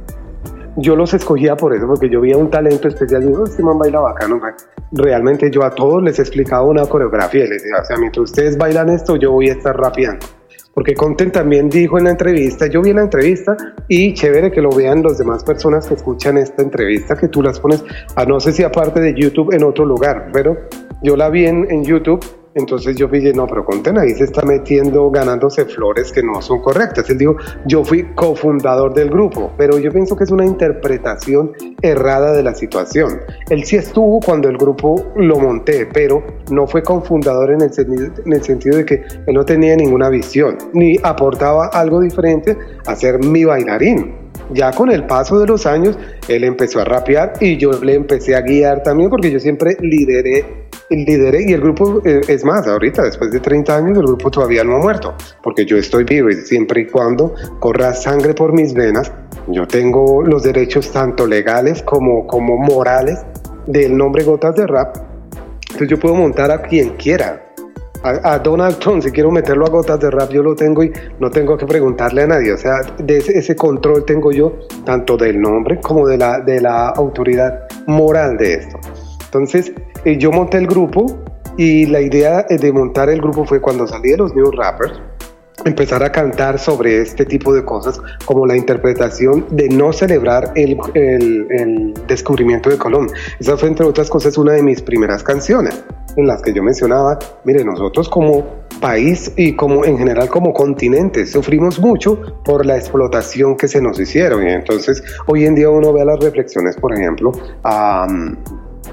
[0.77, 3.23] yo los escogía por eso, porque yo veía un talento especial.
[3.23, 4.41] Y digo, este man baila bacano.
[4.93, 7.45] Realmente yo a todos les explicaba una coreografía.
[7.45, 10.27] Les decía, o sea, mientras ustedes bailan esto, yo voy a estar rapeando.
[10.75, 13.57] Porque Content también dijo en la entrevista, yo vi la entrevista
[13.89, 17.61] y chévere que lo vean las demás personas que escuchan esta entrevista, que tú las
[17.61, 17.85] pones,
[18.17, 20.57] a no sé si aparte de YouTube en otro lugar, pero
[21.03, 22.25] yo la vi en YouTube
[22.55, 26.61] entonces yo dije, no, pero Conten ahí se está metiendo, ganándose flores que no son
[26.61, 27.09] correctas.
[27.11, 27.37] Él dijo,
[27.67, 32.55] yo fui cofundador del grupo, pero yo pienso que es una interpretación errada de la
[32.55, 33.21] situación.
[33.51, 38.43] Él sí estuvo cuando el grupo lo monté, pero no fue cofundador en en el
[38.43, 43.45] sentido de que él no tenía ninguna visión, ni aportaba algo diferente a ser mi
[43.45, 44.25] bailarín.
[44.53, 48.37] Ya con el paso de los años, él empezó a rapear y yo le empecé
[48.37, 53.03] a guiar también porque yo siempre lideré lideré y el grupo, eh, es más, ahorita
[53.03, 56.35] después de 30 años el grupo todavía no ha muerto, porque yo estoy vivo y
[56.35, 59.13] siempre y cuando corra sangre por mis venas,
[59.49, 63.21] yo tengo los derechos tanto legales como, como morales
[63.67, 64.97] del nombre Gotas de Rap
[65.63, 67.41] Entonces yo puedo montar a quien quiera.
[68.03, 71.31] A, Donald Trump, si quiero meterlo a gotas de rap, yo lo tengo y no
[71.31, 72.53] tengo que preguntarle a nadie.
[72.53, 76.91] O sea, de ese, control tengo yo, tanto del nombre como de la, de la
[76.91, 78.79] autoridad moral de esto.
[79.25, 79.73] Entonces,
[80.05, 81.07] eh, yo monté el grupo
[81.57, 85.01] y la idea de montar el grupo fue cuando salí de los New Rappers,
[85.65, 90.77] empezar a cantar sobre este tipo de cosas, como la interpretación de no celebrar el,
[90.95, 93.09] el, descubrimiento de Colón.
[93.39, 95.83] Esa fue, entre otras cosas, una de mis primeras canciones
[96.17, 98.45] en las que yo mencionaba, mire, nosotros como
[98.81, 103.99] país y como en general como continente sufrimos mucho por la explotación que se nos
[103.99, 108.07] hicieron y entonces hoy en día uno ve las reflexiones, por ejemplo, a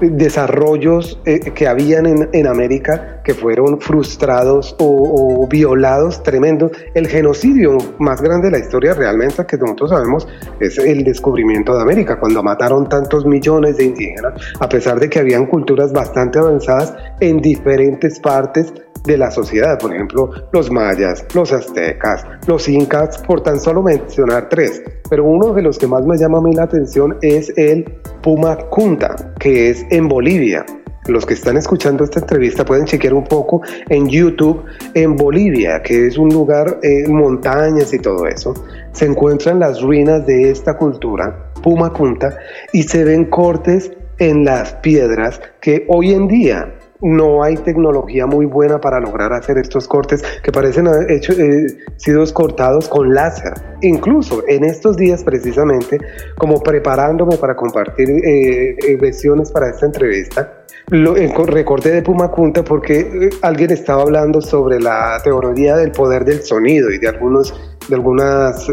[0.00, 6.70] desarrollos eh, que habían en, América que fueron frustrados o, violados, tremendo.
[6.94, 10.28] El genocidio más grande de la historia realmente que nosotros sabemos
[10.60, 15.20] es el descubrimiento de América, cuando mataron tantos millones de indígenas, a pesar de que
[15.20, 18.72] habían culturas bastante avanzadas en diferentes partes
[19.04, 24.48] de la sociedad, por ejemplo, los mayas, los aztecas, los incas, por tan solo mencionar
[24.48, 24.82] tres.
[25.12, 27.84] Pero uno de los que más me llama a mí la atención es el
[28.22, 30.64] Pumakunta, que es en Bolivia.
[31.06, 36.06] Los que están escuchando esta entrevista pueden chequear un poco en YouTube en Bolivia, que
[36.06, 38.54] es un lugar, eh, montañas y todo eso.
[38.92, 42.34] Se encuentran las ruinas de esta cultura, Pumakunta,
[42.72, 48.46] y se ven cortes en las piedras que hoy en día no hay tecnología muy
[48.46, 53.54] buena para lograr hacer estos cortes que parecen haber eh, sido cortados con láser.
[53.82, 55.98] Incluso en estos días precisamente,
[56.36, 63.30] como preparándome para compartir eh, eh versiones para esta entrevista, lo, de Punta porque eh,
[63.42, 67.52] alguien estaba hablando sobre la teoría del poder del sonido y de algunos
[67.88, 68.68] de algunas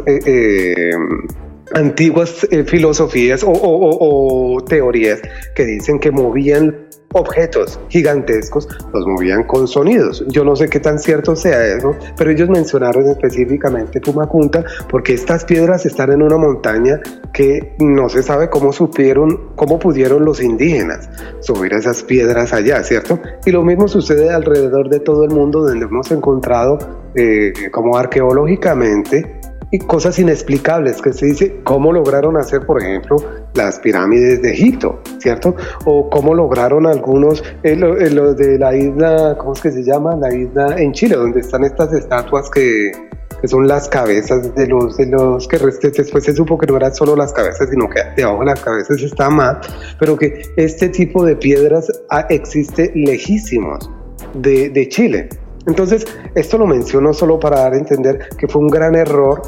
[1.73, 5.19] antiguas filosofías o teorías
[5.55, 10.23] que dicen que movían objetos gigantescos los movían con sonidos.
[10.27, 15.45] Yo no sé qué tan cierto sea eso, pero ellos mencionaron específicamente Pumacunta porque estas
[15.45, 16.99] piedras están en una montaña
[17.33, 21.09] que no se sabe cómo supieron, cómo pudieron los indígenas
[21.41, 23.19] subir esas piedras allá, ¿cierto?
[23.45, 26.77] Y lo mismo sucede alrededor de todo el mundo donde hemos encontrado
[27.15, 29.38] eh, como arqueológicamente
[29.71, 33.17] y cosas inexplicables que se dice cómo lograron hacer, por ejemplo,
[33.53, 35.55] las pirámides de Egipto, ¿cierto?
[35.85, 40.15] O cómo lograron algunos, eh, eh, lo, de la isla, ¿cómo es que se llama?
[40.15, 42.91] La isla en Chile, donde están estas estatuas que,
[43.41, 46.93] que son las cabezas de los, de los que después se supo que no eran
[46.93, 49.57] solo las cabezas, sino que debajo de las cabezas está más,
[49.99, 53.89] pero que este tipo de piedras ah, existe lejísimos
[54.33, 55.29] de, de Chile.
[55.69, 59.41] Entonces, esto lo menciono solo para dar a entender que fue un gran error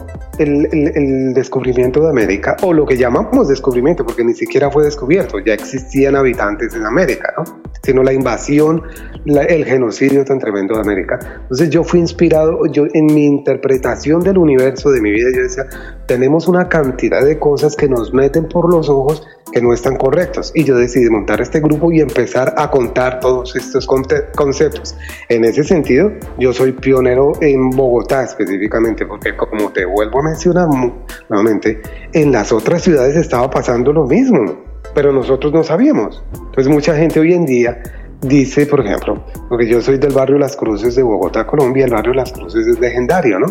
[0.44, 5.54] el, descubrimiento de América, o lo que llamamos descubrimiento, porque ni siquiera fue descubierto, ya
[5.54, 7.62] existían habitantes en América, ¿no?
[7.84, 8.84] sino la invasión,
[9.26, 11.20] el genocidio tan tremendo de América.
[11.42, 15.66] Entonces yo fui inspirado, yo en mi interpretación del universo, de mi vida, yo decía,
[16.06, 20.52] tenemos una cantidad de cosas que nos meten por los ojos que no están correctos.
[20.56, 24.96] Y yo decidí montar este grupo y empezar a contar todos estos conceptos.
[25.30, 30.24] En ese sentido, yo soy pionero en Bogotá específicamente, porque como te vuelvo a
[31.30, 31.82] nuevamente,
[32.13, 36.24] en las otras ciudades estaba pasando lo mismo pero nosotros no sabíamos.
[36.34, 37.82] Entonces mucha gente hoy en día
[38.22, 42.13] dice, por ejemplo, porque yo soy del barrio Las Cruces de Bogotá, Colombia, el barrio
[42.13, 43.48] Las Cruces es legendario, ¿no?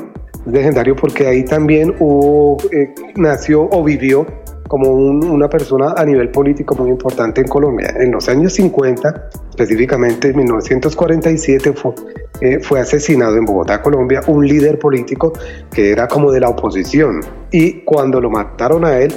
[0.46, 4.26] Es legendario porque ahí también hubo, eh, nació o vivió
[4.70, 7.92] como una persona a nivel político muy importante en Colombia.
[7.98, 11.92] En los años 50, específicamente en 1947, fue,
[12.40, 15.32] eh, fue asesinado en Bogotá, Colombia, un líder político
[15.72, 17.18] que era como de la oposición.
[17.50, 19.12] Y cuando lo mataron a él,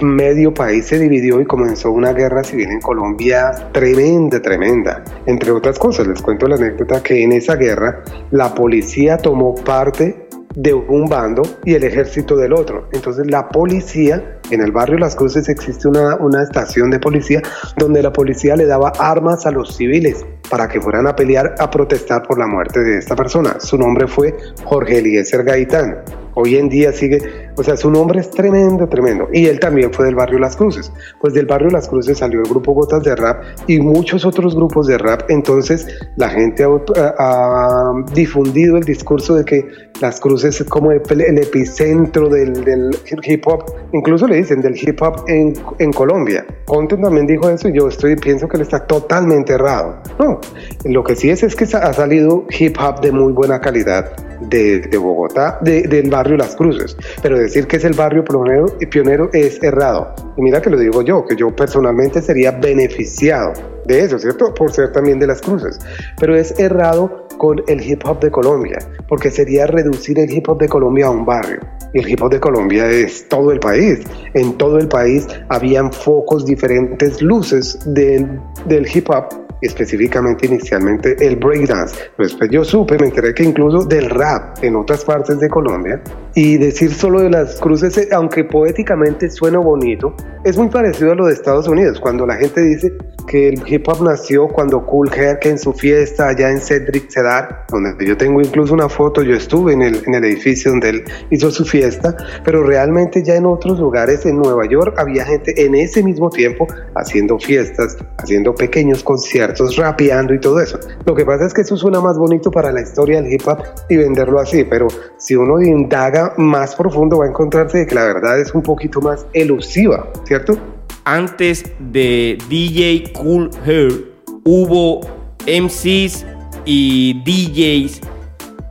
[0.00, 5.04] medio país se dividió y comenzó una guerra civil en Colombia tremenda, tremenda.
[5.26, 10.23] Entre otras cosas, les cuento la anécdota que en esa guerra la policía tomó parte
[10.54, 12.88] de un bando y el ejército del otro.
[12.92, 17.42] Entonces la policía, en el barrio Las Cruces existe una, una estación de policía
[17.76, 21.70] donde la policía le daba armas a los civiles para que fueran a pelear, a
[21.70, 23.56] protestar por la muerte de esta persona.
[23.58, 27.18] Su nombre fue Jorge Eliezer Gaitán hoy en día sigue,
[27.56, 29.28] o sea, su nombre es tremendo, tremendo.
[29.32, 30.92] Y él también fue del barrio Las Cruces.
[31.20, 34.86] Pues del barrio Las Cruces salió el grupo Gotas de Rap y muchos otros grupos
[34.86, 35.22] de rap.
[35.28, 35.86] Entonces
[36.16, 36.64] la gente
[36.96, 39.68] ha, difundido el discurso de que
[40.00, 41.00] Las Cruces es como el,
[41.38, 42.90] epicentro del,
[43.22, 43.64] hip hop.
[43.92, 45.54] Incluso le dicen del hip hop en,
[45.92, 46.44] Colombia.
[46.64, 49.96] Conte también dijo eso y yo estoy, pienso que él está totalmente errado.
[50.18, 50.40] No,
[50.84, 54.96] lo que sí es es que ha salido hip hop de muy buena calidad de,
[54.98, 56.96] Bogotá, del barrio Las Cruces.
[57.22, 60.14] Pero decir que es el barrio pionero, pionero es errado.
[60.36, 63.52] Y mira que lo digo yo, que yo personalmente sería beneficiado
[63.86, 64.52] de eso, ¿cierto?
[64.54, 65.78] Por ser también de las cruces.
[66.18, 68.78] Pero es errado con el hip hop de Colombia,
[69.08, 71.60] porque sería reducir el hip hop de Colombia a un barrio.
[71.92, 74.00] Y el hip hop de Colombia es todo el país.
[74.34, 81.36] En todo el país habían focos, diferentes luces del, del hip hop específicamente inicialmente el
[81.36, 81.96] breakdance.
[82.18, 86.02] Después yo supe, me enteré que incluso del rap en otras partes de Colombia
[86.34, 91.14] y decir solo de las cruces, eh, aunque poéticamente suena bonito, es muy parecido a
[91.14, 92.92] lo de Estados Unidos, cuando la gente dice
[93.26, 97.64] que el hip hop nació cuando Cool Herc en su fiesta allá en Cedric Cedar,
[97.70, 101.04] donde yo tengo incluso una foto, yo estuve en el, en el edificio donde él
[101.30, 105.74] hizo su fiesta, pero realmente ya en otros lugares en Nueva York había gente en
[105.74, 110.78] ese mismo tiempo haciendo fiestas, haciendo pequeños conciertos, rapeando y todo eso.
[111.04, 113.58] Lo que pasa es que eso suena más bonito para la historia del hip hop
[113.88, 114.88] y venderlo así, pero
[115.18, 119.26] si uno indaga más profundo va a encontrarse que la verdad es un poquito más
[119.32, 120.58] elusiva, ¿cierto?
[121.04, 124.12] antes de DJ Cool Hair
[124.44, 125.00] hubo
[125.46, 126.24] MCs
[126.64, 128.00] y DJs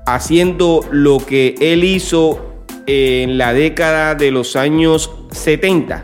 [0.05, 2.39] haciendo lo que él hizo
[2.87, 6.03] en la década de los años 70.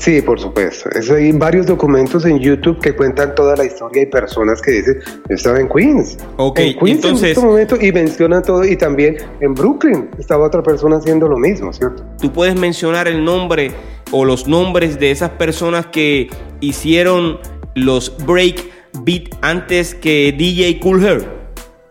[0.00, 0.88] Sí, por supuesto.
[1.14, 5.34] hay varios documentos en YouTube que cuentan toda la historia y personas que dicen, yo
[5.34, 6.16] estaba en Queens.
[6.38, 8.64] Ok, en Queens entonces, en este momento y mencionan todo.
[8.64, 12.02] Y también en Brooklyn estaba otra persona haciendo lo mismo, ¿cierto?
[12.18, 13.72] Tú puedes mencionar el nombre
[14.10, 17.38] o los nombres de esas personas que hicieron
[17.74, 18.64] los break
[19.04, 21.39] beat antes que DJ Cool Hair?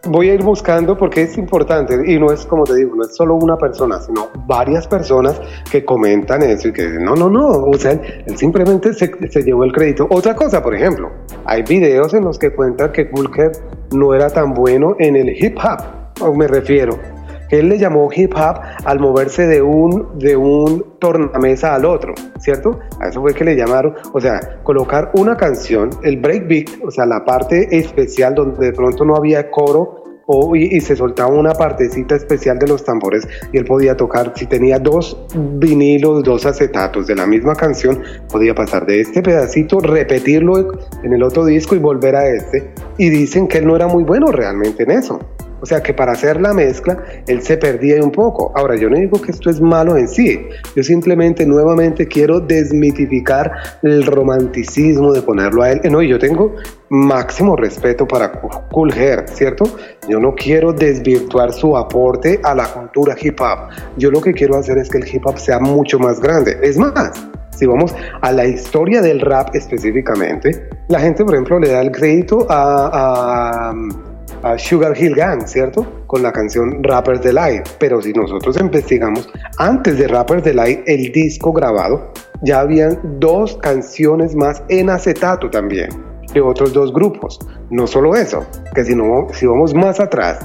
[0.06, 3.16] Voy a ir buscando porque es importante y no es como te digo, no es
[3.16, 7.48] solo una persona, sino varias personas que comentan eso y que dicen, no, no, no,
[7.48, 10.08] o sea, él simplemente se, se llevó el crédito.
[10.10, 11.12] Otra cosa, por ejemplo,
[11.44, 13.52] hay videos en los que cuentan que Hair
[13.92, 16.98] no era tan bueno en el hip hop, me refiero,
[17.50, 22.80] él le llamó hip hop al moverse de un, de un tornamesa al otro, ¿cierto?
[23.00, 27.06] A eso fue que le llamaron, o sea, colocar una canción, el breakbeat, o sea,
[27.06, 32.16] la parte especial donde de pronto no había coro o, y, se soltaba una partecita
[32.16, 37.16] especial de los tambores y él podía tocar, si tenía dos vinilos, dos acetatos de
[37.16, 42.16] la misma canción, podía pasar de este pedacito, repetirlo en el otro disco y volver
[42.16, 42.72] a este.
[43.00, 45.20] Y dicen que él no era muy bueno realmente en eso.
[45.62, 48.52] O sea que para hacer la mezcla, él se perdía un poco.
[48.56, 50.40] Ahora, yo no digo que esto es malo en sí.
[50.76, 53.52] Yo simplemente nuevamente quiero desmitificar
[53.84, 55.82] el romanticismo de ponerlo a él.
[55.90, 56.56] No, yo tengo
[56.90, 58.32] máximo respeto para
[58.72, 58.94] Cool
[59.26, 59.66] ¿cierto?
[60.08, 63.70] Yo no quiero desvirtuar su aporte a la cultura hip hop.
[63.98, 66.58] Yo lo que quiero hacer es que el hip hop sea mucho más grande.
[66.62, 67.12] Es más,
[67.52, 71.92] si vamos a la historia del rap específicamente, la gente, por ejemplo, le da el
[71.92, 73.74] crédito a, a
[74.58, 75.86] Sugar Hill Gang, ¿cierto?
[76.08, 77.68] Con la canción Rappers Delight.
[77.80, 84.36] Pero si nosotros investigamos, antes de Rappers Delight, el disco grabado, ya habían dos canciones
[84.36, 85.90] más en acetato también,
[86.34, 87.40] de otros dos grupos.
[87.70, 90.40] No solo eso, que si, no, si vamos más atrás,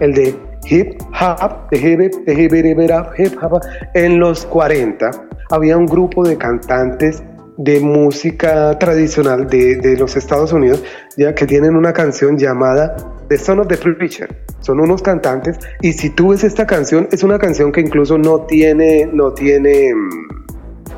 [0.00, 1.78] el de Hip Hop, de
[2.26, 3.60] de hip, Hop,
[3.94, 5.10] en los 40,
[5.50, 7.22] había un grupo de cantantes
[7.56, 10.82] de música tradicional de, de, los Estados Unidos,
[11.16, 12.96] ya que tienen una canción llamada
[13.28, 14.28] The Son of the Preacher.
[14.60, 18.42] Son unos cantantes y si tú ves esta canción, es una canción que incluso no
[18.46, 20.48] tiene, no tiene, mm,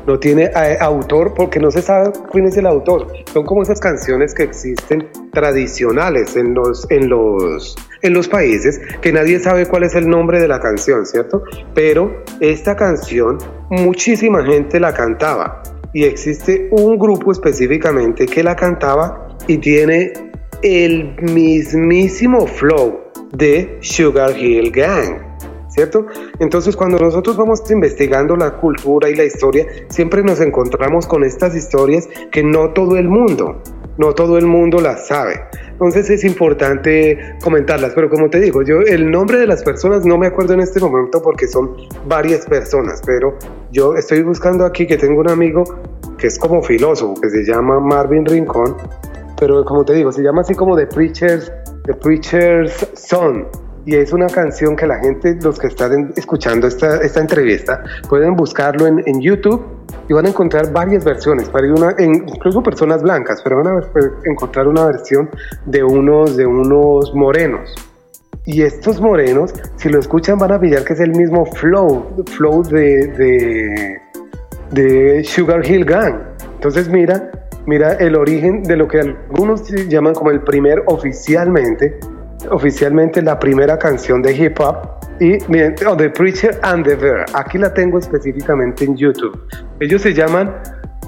[0.07, 3.07] no tiene eh, autor porque no se sabe quién es el autor.
[3.31, 9.11] Son como esas canciones que existen tradicionales en los, en los, en los países que
[9.11, 11.43] nadie sabe cuál es el nombre de la canción, ¿cierto?
[11.73, 13.37] Pero esta canción
[13.69, 15.61] muchísima gente la cantaba
[15.93, 20.13] y existe un grupo específicamente que la cantaba y tiene
[20.61, 22.99] el mismísimo flow
[23.33, 25.31] de Sugar Hill Gang.
[25.69, 26.05] ¿Cierto?
[26.39, 31.55] Entonces cuando nosotros vamos investigando la cultura y la historia, siempre nos encontramos con estas
[31.55, 33.61] historias que no todo el mundo,
[33.97, 35.39] no todo el mundo las sabe.
[35.71, 40.17] Entonces es importante comentarlas, pero como te digo, yo el nombre de las personas no
[40.17, 41.71] me acuerdo en este momento porque son
[42.05, 43.37] varias personas, pero
[43.71, 45.63] yo estoy buscando aquí que tengo un amigo
[46.17, 48.75] que es como filósofo, que se llama Marvin Rincón,
[49.41, 51.51] pero como te digo, se llama así como The Preacher's,
[51.85, 53.47] The Preacher's Son.
[53.87, 58.35] Y es una canción que la gente, los que están escuchando esta, esta entrevista, pueden
[58.35, 59.65] buscarlo en, en, YouTube
[60.07, 63.81] y van a encontrar varias versiones, una, incluso personas blancas, pero van a
[64.25, 65.27] encontrar una versión
[65.65, 67.73] de unos, de unos morenos.
[68.45, 72.61] Y estos morenos, si lo escuchan, van a pillar que es el mismo flow, flow
[72.61, 74.01] de, de,
[74.69, 76.19] de Sugar Hill Gang.
[76.57, 77.31] Entonces, mira,
[77.65, 81.99] mira el origen de lo que algunos llaman como el primer oficialmente,
[82.49, 84.77] oficialmente la primera canción de hip hop.
[85.19, 87.25] Y miren, oh, The Preacher and the Bear.
[87.33, 89.39] Aquí la tengo específicamente en YouTube.
[89.79, 90.55] Ellos se llaman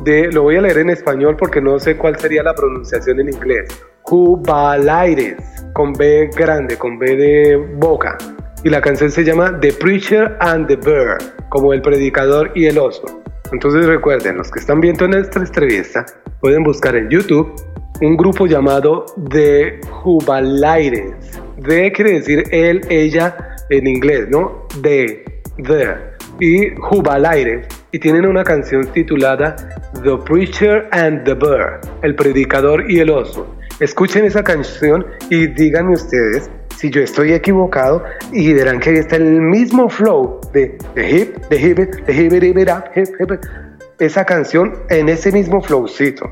[0.04, 3.30] de, lo voy a leer en español porque no sé cuál sería la pronunciación en
[3.30, 3.70] inglés.
[4.04, 5.38] Jubalaires,
[5.74, 8.18] con B grande, con B de boca.
[8.64, 11.18] Y la canción se llama The Preacher and the Bear,
[11.50, 13.24] como el predicador y el oso.
[13.54, 16.06] Entonces recuerden, los que están viendo nuestra entrevista,
[16.42, 17.54] pueden buscar en YouTube
[18.02, 21.40] un grupo llamado The Jubalaires.
[21.64, 24.68] The quiere decir él, ella en inglés, ¿no?
[24.82, 25.24] The,
[25.64, 25.96] the.
[26.40, 27.68] Y Jubalaires.
[27.92, 29.56] Y tienen una canción titulada
[30.04, 33.56] The Preacher and the Bear, el predicador y el oso.
[33.80, 39.16] Escuchen esa canción y díganme ustedes si yo estoy equivocado y verán que ahí está
[39.16, 43.32] el mismo flow de, de hip, de hip, de hip, hip, hip, hip,
[44.00, 46.30] esa canción en ese mismo flowcito.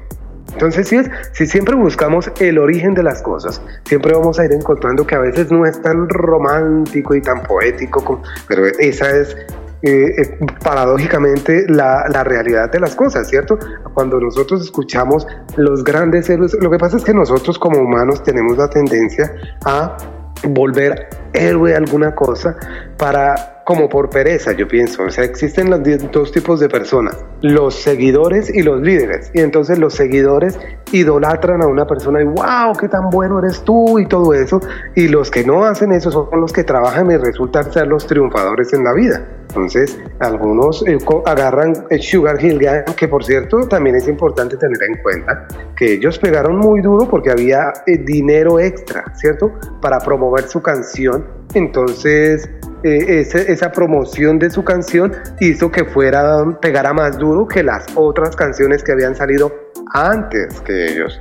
[0.54, 1.00] Entonces, si,
[1.32, 5.20] si siempre buscamos el origen de las cosas, siempre vamos a ir encontrando que a
[5.20, 9.36] veces no es tan romántico y tan poético, pero esa es
[9.84, 13.58] eh, eh, paradójicamente la, la, realidad de las cosas, ¿cierto?
[13.96, 15.26] Cuando nosotros escuchamos
[15.58, 19.34] los grandes héroes, lo que pasa es que nosotros como humanos tenemos la tendencia
[19.66, 19.98] a
[20.44, 22.56] volver héroe alguna cosa
[22.98, 25.04] para como por pereza, yo pienso.
[25.04, 25.82] O sea, existen los
[26.12, 29.32] dos tipos de personas, los seguidores y los líderes.
[29.34, 30.58] Y entonces los seguidores
[30.92, 34.60] idolatran a una persona y wow, qué tan bueno eres tú y todo eso.
[34.96, 38.74] Y los que no hacen eso son los que trabajan y resultan ser los triunfadores
[38.74, 39.26] en la vida.
[39.50, 44.82] Entonces, algunos eh, agarran el Sugar Hill Gang, que por cierto también es importante tener
[44.84, 45.46] en cuenta
[45.76, 49.52] que ellos pegaron muy duro porque había eh, dinero extra, ¿cierto?
[49.82, 51.28] Para promover su canción.
[51.54, 52.50] Entonces,
[52.84, 58.36] eh, esa promoción de su canción hizo que fuera, pegara más duro que las otras
[58.36, 59.54] canciones que habían salido
[59.94, 61.20] antes que ellos.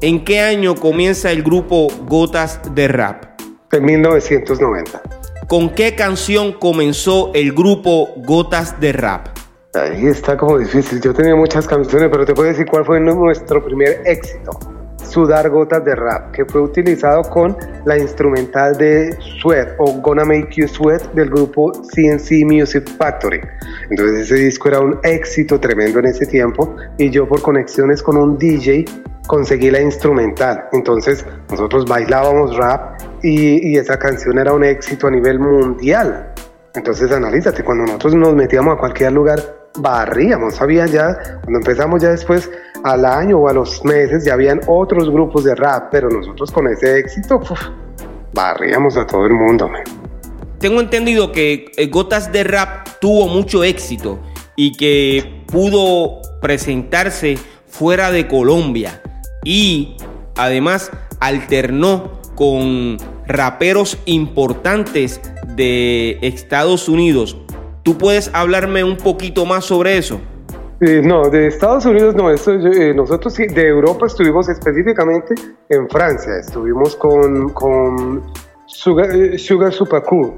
[0.00, 3.24] ¿En qué año comienza el grupo Gotas de Rap?
[3.70, 5.00] En 1990.
[5.46, 9.28] ¿Con qué canción comenzó el grupo Gotas de Rap?
[9.74, 11.00] Ahí está como difícil.
[11.00, 14.58] Yo tenía muchas canciones, pero te puedo decir cuál fue nuestro primer éxito.
[15.04, 20.48] Sudar Gotas de Rap, que fue utilizado con la instrumental de Sweat o Gonna Make
[20.52, 23.40] You Sweat del grupo CNC Music Factory.
[23.90, 28.16] Entonces ese disco era un éxito tremendo en ese tiempo y yo por conexiones con
[28.16, 28.84] un DJ
[29.26, 30.64] conseguí la instrumental.
[30.72, 36.32] Entonces nosotros bailábamos rap y, y esa canción era un éxito a nivel mundial.
[36.74, 42.10] Entonces analízate, cuando nosotros nos metíamos a cualquier lugar, barríamos, había ya, cuando empezamos ya
[42.10, 42.50] después
[42.84, 46.68] al año o a los meses ya habían otros grupos de rap, pero nosotros con
[46.68, 47.40] ese éxito
[48.32, 49.70] barríamos a todo el mundo.
[50.58, 54.20] Tengo entendido que eh, Gotas de Rap tuvo mucho éxito
[54.54, 59.02] y que pudo presentarse fuera de Colombia
[59.44, 59.96] y
[60.36, 62.96] además alternó con
[63.26, 65.20] raperos importantes
[65.56, 67.36] de Estados Unidos.
[67.82, 70.20] ¿Tú puedes hablarme un poquito más sobre eso?
[70.80, 75.34] no, de Estados Unidos no, esto, eh, nosotros de Europa estuvimos específicamente
[75.68, 78.22] en Francia, estuvimos con,
[78.66, 79.72] Sugar, eh, Sugar
[80.04, 80.32] Cool,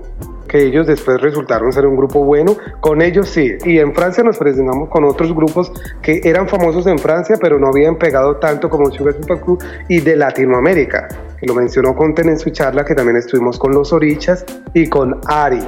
[0.46, 4.36] que ellos después resultaron ser un grupo bueno, con ellos sí, y en Francia nos
[4.36, 5.72] presentamos con otros grupos
[6.02, 10.14] que eran famosos en Francia, pero no habían pegado tanto como Sugar Cool, y de
[10.14, 11.08] Latinoamérica,
[11.40, 15.20] que lo mencionó Conten en su charla, que también estuvimos con los Orichas y con
[15.26, 15.62] Ari.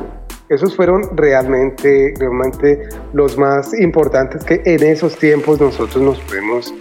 [0.49, 6.73] Esos fueron realmente, realmente los más importantes que en esos tiempos nosotros nos pudimos,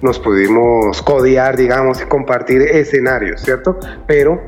[0.00, 3.78] nos pudimos codear, digamos, y compartir escenarios, ¿cierto?
[4.06, 4.40] Pero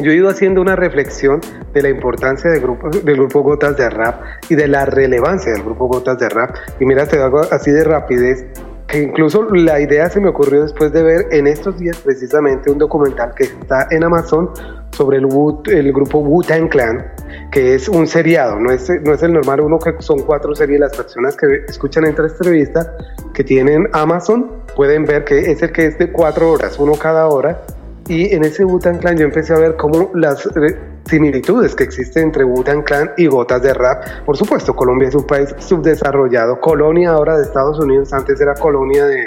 [0.00, 1.40] yo he ido haciendo una reflexión
[1.72, 5.62] de la importancia del grupo, del grupo Gotas de Rap y de la relevancia del
[5.62, 6.56] grupo Gotas de Rap.
[6.80, 8.44] Y mira, te hago así de rapidez,
[8.88, 12.78] que incluso la idea se me ocurrió después de ver en estos días precisamente un
[12.78, 14.50] documental que está en Amazon
[14.92, 15.26] sobre el,
[15.66, 17.06] el grupo Wu-Tang Clan,
[17.50, 20.80] que es un seriado, no es, no es el normal uno que son cuatro series.
[20.80, 22.96] Las personas que escuchan esta entrevista
[23.32, 27.26] que tienen Amazon pueden ver que es el que es de cuatro horas, uno cada
[27.26, 27.62] hora.
[28.08, 30.76] Y en ese Wu-Tang Clan yo empecé a ver cómo las eh,
[31.06, 34.04] similitudes que existen entre Wu-Tang Clan y Gotas de Rap.
[34.24, 39.06] Por supuesto, Colombia es un país subdesarrollado, colonia ahora de Estados Unidos, antes era colonia
[39.06, 39.26] de,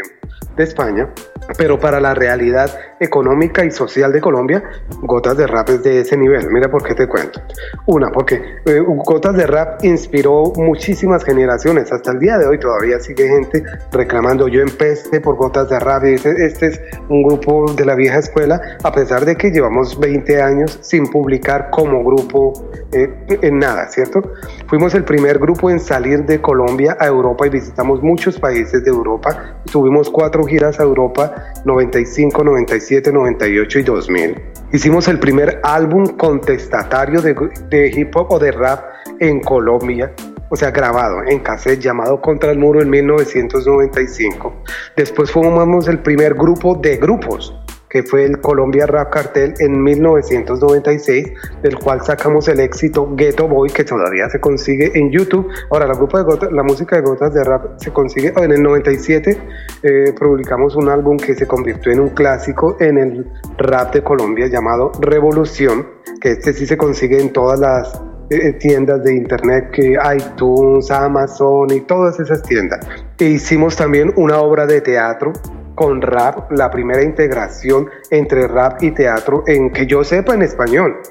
[0.56, 1.10] de España,
[1.58, 2.70] pero para la realidad
[3.00, 4.64] económica y social de Colombia,
[5.02, 6.48] Gotas de Rap es de ese nivel.
[6.52, 7.42] Mira por qué te cuento.
[7.86, 11.92] Una, porque eh, Gotas de Rap inspiró muchísimas generaciones.
[11.92, 14.48] Hasta el día de hoy todavía sigue gente reclamando.
[14.48, 18.20] Yo empecé por Gotas de Rap y este, este es un grupo de la vieja
[18.20, 22.54] escuela, a pesar de que llevamos 20 años sin publicar como grupo
[22.92, 23.10] eh,
[23.42, 24.22] en nada, ¿cierto?
[24.68, 28.90] Fuimos el primer grupo en salir de Colombia a Europa y visitamos muchos países de
[28.90, 29.58] Europa.
[29.72, 31.34] Tuvimos cuatro giras a Europa,
[31.66, 34.42] 95, 97 98 y 2000.
[34.72, 37.36] Hicimos el primer álbum contestatario de,
[37.70, 38.84] de hip hop o de rap
[39.20, 40.14] en Colombia
[40.54, 44.54] o sea, grabado en cassette llamado Contra el Muro en 1995.
[44.96, 47.60] Después formamos el primer grupo de grupos,
[47.94, 51.32] que fue el Colombia Rap Cartel en 1996,
[51.62, 55.48] del cual sacamos el éxito Ghetto Boy, que todavía se consigue en YouTube.
[55.70, 59.38] Ahora, la, grupo de la música de gotas de rap se consigue en el 97,
[59.84, 63.28] eh, publicamos un álbum que se convirtió en un clásico en el
[63.60, 65.86] rap de Colombia llamado Revolución,
[66.20, 71.72] que este sí se consigue en todas las eh, tiendas de internet que iTunes, Amazon
[71.72, 72.88] y todas esas tiendas.
[73.20, 75.32] E hicimos también una obra de teatro
[75.76, 81.02] con rap, la primera integración entre rap y teatro en que yo sepa en español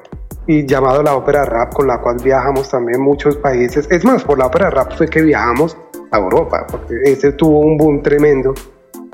[0.47, 3.87] y llamado la ópera rap con la cual viajamos también muchos países.
[3.91, 5.77] Es más, por la ópera rap fue que viajamos
[6.11, 8.55] a Europa, porque ese tuvo un boom tremendo.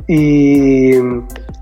[0.07, 0.93] Y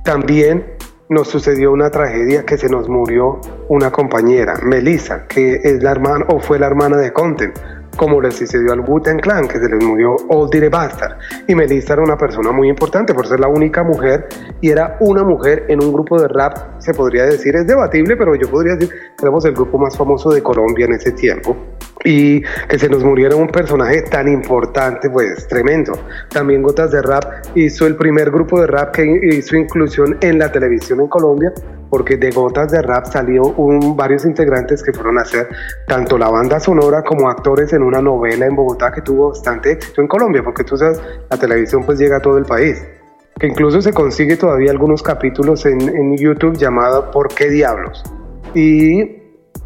[0.05, 0.77] también
[1.09, 6.25] nos sucedió una tragedia que se nos murió una compañera, Melissa, que es la hermana
[6.29, 7.57] o fue la hermana de Content
[7.97, 11.19] como le sucedió al Wu-Tang Clan, que se les murió Old Dire Bastard.
[11.47, 14.29] Y Melissa era una persona muy importante por ser la única mujer
[14.61, 18.35] y era una mujer en un grupo de rap, se podría decir, es debatible, pero
[18.35, 21.57] yo podría decir que éramos el grupo más famoso de Colombia en ese tiempo.
[22.07, 25.93] Y que se nos muriera un personaje tan importante, pues tremendo.
[26.31, 27.25] También Gotas de Rap
[27.57, 31.53] hizo el primer grupo de rap que hizo inclusión en la televisión en Colombia
[31.91, 35.49] porque de Gotas de Rap salió un, varios integrantes que fueron a hacer
[35.87, 40.01] tanto la banda sonora como actores en una novela en Bogotá que tuvo bastante éxito
[40.01, 41.01] en Colombia, porque tú sabes,
[41.31, 42.83] la televisión pues llega a todo el país.
[43.39, 48.03] Que incluso se consigue todavía algunos capítulos en, YouTube llamado ¿Por qué diablos?
[48.55, 49.16] Y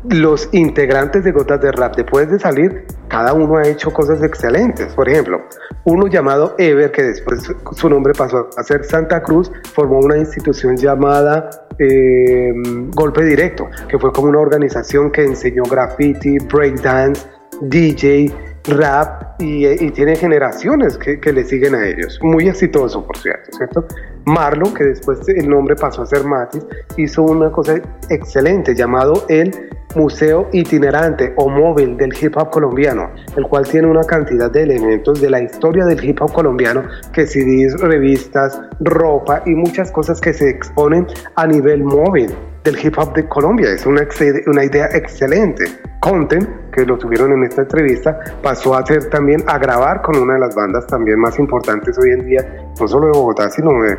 [0.08, 4.94] los integrantes de Gotas de Rap, después de salir, cada uno ha hecho cosas excelentes.
[4.94, 5.42] Por ejemplo,
[5.84, 10.76] uno llamado Ever, que después su nombre pasó a ser Santa Cruz, formó una institución
[10.76, 12.52] llamada eh,
[12.94, 17.26] Golpe Directo, que fue como una organización que enseñó graffiti, breakdance,
[17.60, 18.32] DJ,
[18.64, 22.18] rap y, tiene generaciones que, que, le siguen a ellos.
[22.22, 23.86] Muy exitoso, por cierto, ¿cierto?
[24.26, 26.66] Marlon, que después el nombre pasó a ser Matis,
[26.96, 33.44] hizo una cosa excelente llamado el Museo Itinerante o Móvil del Hip Hop Colombiano, el
[33.44, 37.80] cual tiene una cantidad de elementos de la historia del hip hop colombiano, que CDs,
[37.80, 42.30] revistas, ropa y muchas cosas que se exponen a nivel móvil
[42.64, 43.70] del hip hop de Colombia.
[43.70, 44.06] Es una,
[44.46, 45.64] una idea excelente.
[46.00, 50.34] Content, que lo tuvieron en esta entrevista, pasó a ser también a grabar con una
[50.34, 53.98] de las bandas también más importantes hoy en día, no solo de Bogotá, sino de,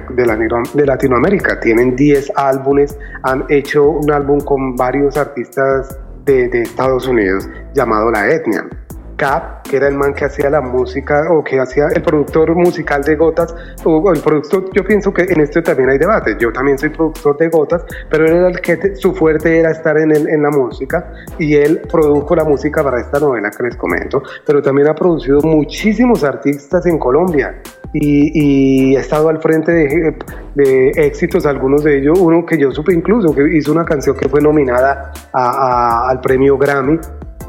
[0.73, 1.59] de Latinoamérica.
[1.59, 8.31] Tienen 10 álbumes, han hecho un álbum con varios artistas de Estados Unidos llamado La
[8.31, 8.65] Etnia.
[9.21, 13.03] Cap, que era el man que hacía la música o que hacía el productor musical
[13.03, 13.53] de Gotas,
[13.83, 17.37] o el productor, yo pienso que en esto también hay debate, yo también soy productor
[17.37, 21.13] de Gotas, pero él era el que su fuerte era estar en, en la música
[21.37, 25.39] y él produjo la música para esta novela que les comento, pero también ha producido
[25.41, 27.61] muchísimos artistas en Colombia.
[27.93, 30.15] Y, ha estado al frente de,
[30.55, 34.29] de, éxitos, algunos de ellos, uno que yo supe incluso, que hizo una canción que
[34.29, 36.97] fue nominada al premio Grammy,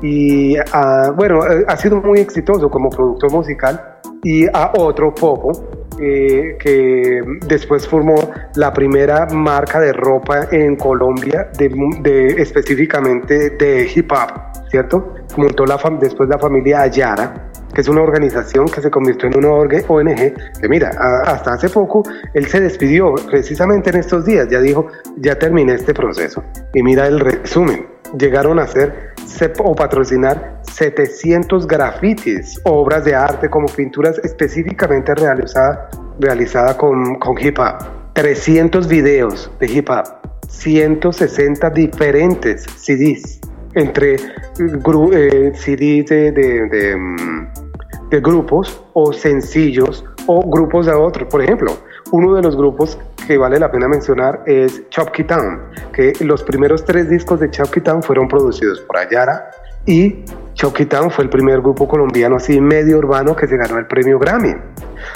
[0.02, 5.52] y ah, bueno, eh, ha sido muy exitoso como productor musical y a otro Popo
[6.00, 8.16] eh, que después formó
[8.56, 15.14] la primera marca de ropa en Colombia de, específicamente de hip hop, ¿cierto?
[15.36, 19.50] Montó la después la familia Ayara que es una organización que se convirtió en una
[19.50, 20.90] ONG, que mira,
[21.24, 22.02] hasta hace poco
[22.34, 26.44] él se despidió precisamente en estos días, ya dijo, ya terminé este proceso.
[26.74, 27.86] Y mira el resumen,
[28.18, 29.11] llegaron a hacer
[29.58, 37.58] o patrocinar 700 grafitis, obras de arte como pinturas específicamente realizadas realizada con, con hip
[37.58, 40.04] hop, 300 videos de hip hop,
[40.48, 43.40] 160 diferentes CDs,
[43.74, 51.28] entre eh, CDs de, mm, de, grupos o sencillos o grupos de otros.
[51.28, 51.72] Por ejemplo,
[52.12, 55.60] uno de los grupos que vale la pena mencionar es Chopkey Town,
[55.92, 59.50] que los primeros tres discos de Chopkey Town fueron producidos por Ayara
[59.86, 63.86] y Chopkey Town fue el primer grupo colombiano así medio urbano que se ganó el
[63.86, 64.54] premio Grammy.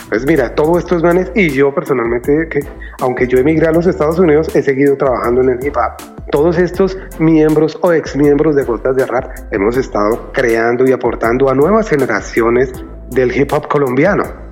[0.09, 2.61] Pues mira, todos estos manes y yo personalmente, que
[3.01, 6.03] aunque yo emigré a los Estados Unidos, he seguido trabajando en el hip hop.
[6.33, 11.49] Todos estos miembros o ex miembros de Gotas de Rap hemos estado creando y aportando
[11.49, 12.73] a nuevas generaciones
[13.11, 14.46] del hip hop colombiano.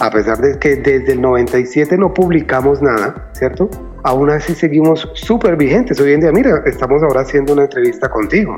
[0.00, 3.70] A pesar de que desde el 97 no publicamos nada, ¿cierto?
[4.02, 6.00] Aún así seguimos súper vigentes.
[6.00, 8.56] Hoy en día, mira, estamos ahora haciendo una entrevista contigo.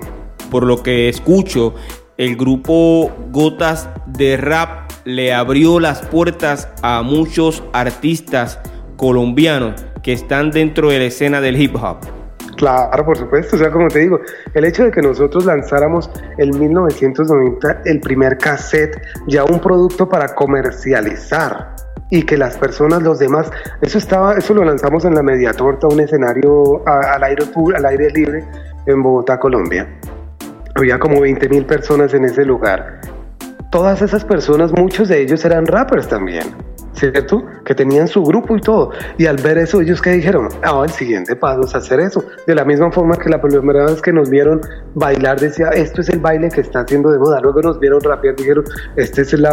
[0.50, 1.74] Por lo que escucho,
[2.16, 8.58] el grupo Gotas de Rap le abrió las puertas a muchos artistas
[8.96, 12.15] colombianos que están dentro de la escena del hip hop.
[12.56, 13.56] Claro, por supuesto.
[13.56, 14.18] O sea, como te digo,
[14.54, 20.34] el hecho de que nosotros lanzáramos en 1990 el primer cassette, ya un producto para
[20.34, 21.76] comercializar
[22.10, 23.50] y que las personas, los demás,
[23.82, 27.44] eso estaba, eso lo lanzamos en la Mediatorta, un escenario al aire,
[27.76, 28.44] al aire libre
[28.86, 29.86] en Bogotá, Colombia.
[30.74, 33.00] Había como 20 mil personas en ese lugar.
[33.70, 36.44] Todas esas personas, muchos de ellos eran rappers también.
[36.96, 37.44] ¿Cierto?
[37.64, 38.90] Que tenían su grupo y todo.
[39.18, 42.24] Y al ver eso, ellos que dijeron, ah, el siguiente paso es hacer eso.
[42.46, 44.60] De la misma forma que la primera vez que nos vieron
[44.94, 47.40] bailar, decía, esto es el baile que está haciendo de moda.
[47.40, 48.64] Luego nos vieron rapear, dijeron,
[48.96, 49.46] este es el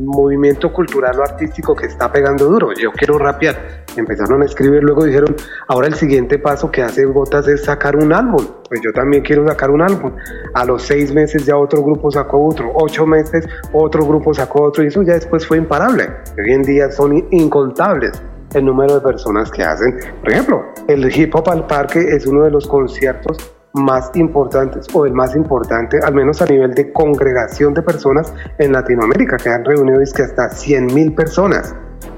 [0.00, 2.70] movimiento cultural o artístico que está pegando duro.
[2.80, 3.84] Yo quiero rapear.
[3.96, 5.34] Empezaron a escribir, luego dijeron,
[5.68, 8.44] ahora el siguiente paso que hace Gotas es sacar un álbum.
[8.68, 10.12] Pues yo también quiero sacar un álbum.
[10.54, 14.84] A los seis meses ya otro grupo sacó otro, ocho meses otro grupo sacó otro
[14.84, 16.08] y eso ya después fue imparable.
[16.38, 18.22] Hoy en día son incontables
[18.52, 19.96] el número de personas que hacen.
[20.20, 23.38] Por ejemplo, el Hip Hop al Parque es uno de los conciertos
[23.72, 28.72] más importantes o el más importante, al menos a nivel de congregación de personas en
[28.72, 31.74] Latinoamérica, que han reunido es que hasta 100 mil personas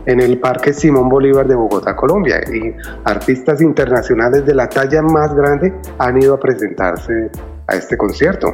[0.07, 2.41] en el Parque Simón Bolívar de Bogotá, Colombia.
[2.53, 7.31] Y artistas internacionales de la talla más grande han ido a presentarse
[7.69, 8.53] a este concierto.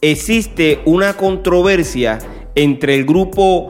[0.00, 2.18] Existe una controversia
[2.54, 3.68] entre el grupo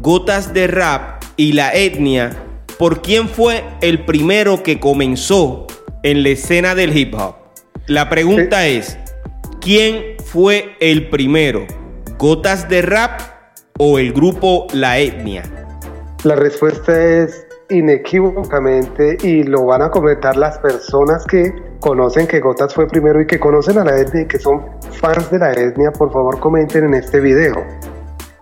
[0.00, 2.30] Gotas de Rap y la etnia
[2.78, 5.66] por quién fue el primero que comenzó
[6.04, 7.34] en la escena del hip hop.
[7.88, 8.96] La pregunta es,
[9.60, 11.66] ¿quién fue el primero?
[12.16, 13.20] ¿Gotas de Rap
[13.80, 15.42] o el grupo La Etnia?
[16.22, 22.72] La respuesta es inequívocamente y lo van a comentar las personas que conocen que Gotas
[22.72, 25.90] fue primero y que conocen a la etnia y que son fans de la etnia,
[25.90, 27.64] por favor comenten en este video.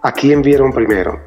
[0.03, 1.19] ¿A quién vieron primero?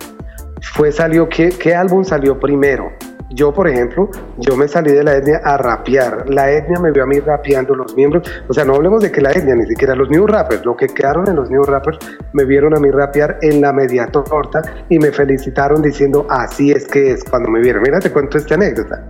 [0.61, 2.91] Fue salió qué, qué álbum salió primero?
[3.31, 6.27] Yo, por ejemplo, yo me salí de la etnia a rapear.
[6.29, 8.27] La etnia me vio a mí rapeando los miembros.
[8.47, 10.87] O sea, no hablemos de que la etnia, ni siquiera los new rappers, lo que
[10.87, 11.99] quedaron en los new rappers,
[12.33, 16.87] me vieron a mí rapear en la media torta y me felicitaron diciendo, así es
[16.87, 17.83] que es cuando me vieron.
[17.83, 19.05] Mira, te cuento esta anécdota.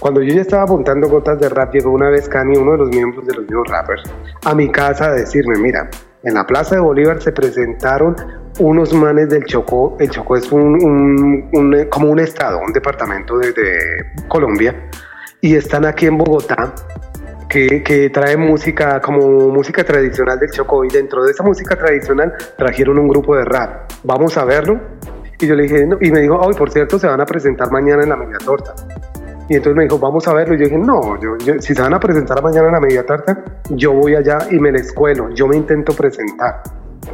[0.00, 2.88] Cuando yo ya estaba apuntando gotas de rap, llegó una vez Cani, uno de los
[2.88, 4.02] miembros de los new rappers,
[4.44, 5.88] a mi casa a decirme, mira,
[6.22, 8.14] en la Plaza de Bolívar se presentaron
[8.58, 9.96] unos manes del Chocó.
[9.98, 11.48] El Chocó es un,
[11.88, 13.52] como un estado, un departamento de,
[14.28, 14.88] Colombia.
[15.40, 16.74] Y están aquí en Bogotá,
[17.48, 20.84] que, que trae música como música tradicional del Chocó.
[20.84, 23.90] Y dentro de esa música tradicional trajeron un grupo de rap.
[24.04, 24.78] Vamos a verlo.
[25.38, 25.96] Y yo le dije, no.
[26.00, 28.74] y me dijo, hoy por cierto, se van a presentar mañana en la media torta.
[29.50, 30.54] Y entonces me dijo, vamos a verlo.
[30.54, 33.42] Y yo dije, no, yo, si se van a presentar mañana en la media torta,
[33.70, 35.28] yo voy allá y me les cuelo.
[35.34, 36.62] Yo me intento presentar.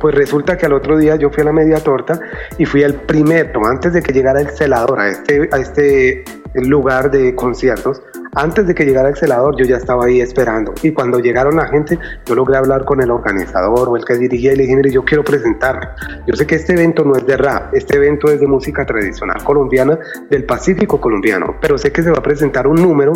[0.00, 2.18] Pues resulta que al otro día yo fui a la media torta
[2.58, 6.24] y fui el primero, antes de que llegara el celador a este, a este
[6.54, 8.02] lugar de conciertos,
[8.34, 10.74] antes de que llegara el celador yo ya estaba ahí esperando.
[10.82, 14.52] Y cuando llegaron la gente, yo logré hablar con el organizador o el que dirigía
[14.52, 15.86] y le dije, mire, yo quiero presentarme.
[16.26, 19.42] Yo sé que este evento no es de rap, este evento es de música tradicional
[19.42, 23.12] colombiana del Pacífico colombiano, pero sé que se va a presentar un número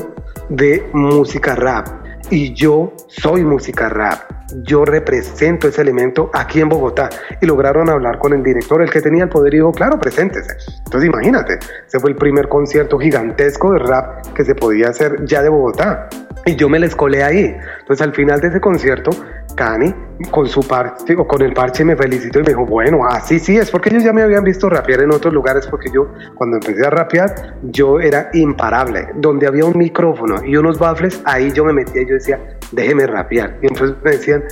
[0.49, 2.00] de música rap
[2.31, 4.21] y yo soy música rap.
[4.63, 7.11] Yo represento ese elemento aquí en Bogotá.
[7.41, 10.57] Y lograron hablar con el director, el que tenía el poder, y dijo, claro, preséntese.
[10.85, 15.43] Entonces imagínate, ese fue el primer concierto gigantesco de rap que se podía hacer ya
[15.43, 16.09] de Bogotá.
[16.47, 17.57] Y yo me les colé ahí.
[17.81, 19.11] Entonces al final de ese concierto,
[19.55, 19.95] Cani,
[20.31, 23.57] con su parche, o con el parche me felicitó y me dijo, bueno, así sí
[23.57, 26.87] es, porque ellos ya me habían visto rapear en otros lugares, porque yo cuando empecé
[26.87, 29.09] a rapear, yo era imparable.
[29.17, 32.39] Donde había un micrófono y unos baffles, ahí yo me metía y yo decía,
[32.73, 33.59] déjeme rapear.
[33.63, 34.45] Y entonces me decían,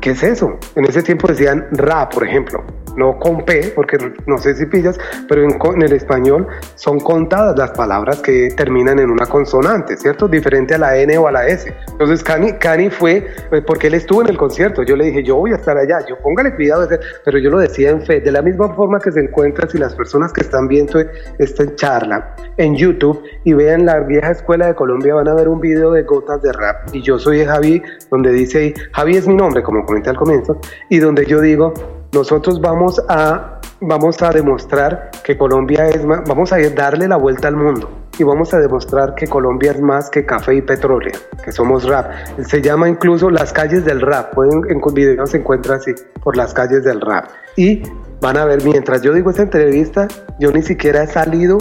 [0.00, 0.58] ¿qué es eso?
[0.74, 2.64] En ese tiempo decían rap, por ejemplo
[2.96, 7.70] no con P, porque no sé si pillas, pero en, el español son contadas las
[7.72, 10.28] palabras que terminan en una consonante, ¿cierto?
[10.28, 11.72] Diferente a la N o a la S.
[11.92, 15.36] Entonces Cani, Cani fue, pues, porque él estuvo en el concierto, yo le dije, yo
[15.36, 16.88] voy a estar allá, yo póngale cuidado,
[17.24, 19.94] pero yo lo decía en fe, de la misma forma que se encuentra si las
[19.94, 21.00] personas que están viendo
[21.38, 25.60] esta charla en YouTube y vean la vieja escuela de Colombia, van a ver un
[25.60, 29.62] video de gotas de rap, y yo soy Javi, donde dice Javi es mi nombre,
[29.62, 31.72] como comenté al comienzo, y donde yo digo,
[32.12, 37.48] nosotros vamos a, vamos a demostrar que Colombia es más, vamos a darle la vuelta
[37.48, 37.88] al mundo
[38.18, 42.10] y vamos a demostrar que Colombia es más que café y petróleo, que somos rap.
[42.44, 45.92] Se llama incluso las calles del rap, pueden en video se encuentra así,
[46.22, 47.30] por las calles del rap.
[47.56, 47.82] Y
[48.20, 50.08] van a ver, mientras yo digo esta entrevista,
[50.38, 51.58] yo ni siquiera he salido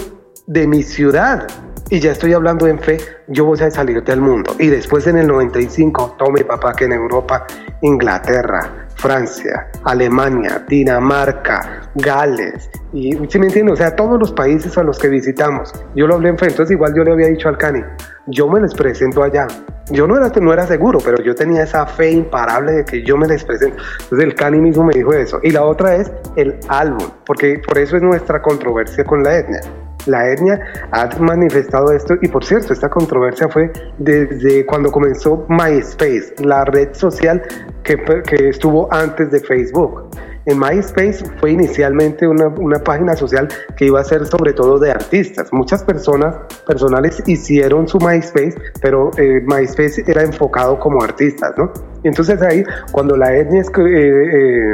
[0.48, 1.48] de mi ciudad.
[1.92, 2.98] Y ya estoy hablando en fe,
[3.28, 4.56] yo voy a salir del mundo.
[4.60, 7.48] Y después en el 95, tome papá que en Europa,
[7.82, 14.84] Inglaterra, Francia, Alemania, Dinamarca, Gales, y si me entienden, o sea, todos los países a
[14.84, 15.72] los que visitamos.
[15.96, 17.82] Yo lo hablé en frente, entonces igual yo le había dicho al Cani,
[18.28, 19.48] yo me les presento allá.
[19.92, 23.16] Yo no era, no era seguro, pero yo tenía esa fe imparable de que yo
[23.16, 23.78] me les presento.
[24.02, 25.40] Entonces el Cani mismo me dijo eso.
[25.44, 29.62] Y la otra es el álbum, porque por eso es nuestra controversia con la etnia
[30.06, 30.60] la etnia
[30.92, 36.94] ha manifestado esto y por cierto, esta controversia fue desde cuando comenzó MySpace, la red
[36.94, 37.42] social
[37.84, 40.10] que, que estuvo antes de Facebook.
[40.46, 43.48] En MySpace fue inicialmente una, una, página social
[43.78, 45.52] que iba a ser sobre todo de artistas.
[45.52, 46.36] Muchas personas
[46.66, 51.72] personales hicieron su MySpace, pero eh, MySpace era enfocado como artistas, ¿no?
[52.04, 53.62] Entonces ahí, cuando la etnia...
[53.62, 54.74] Eh, eh,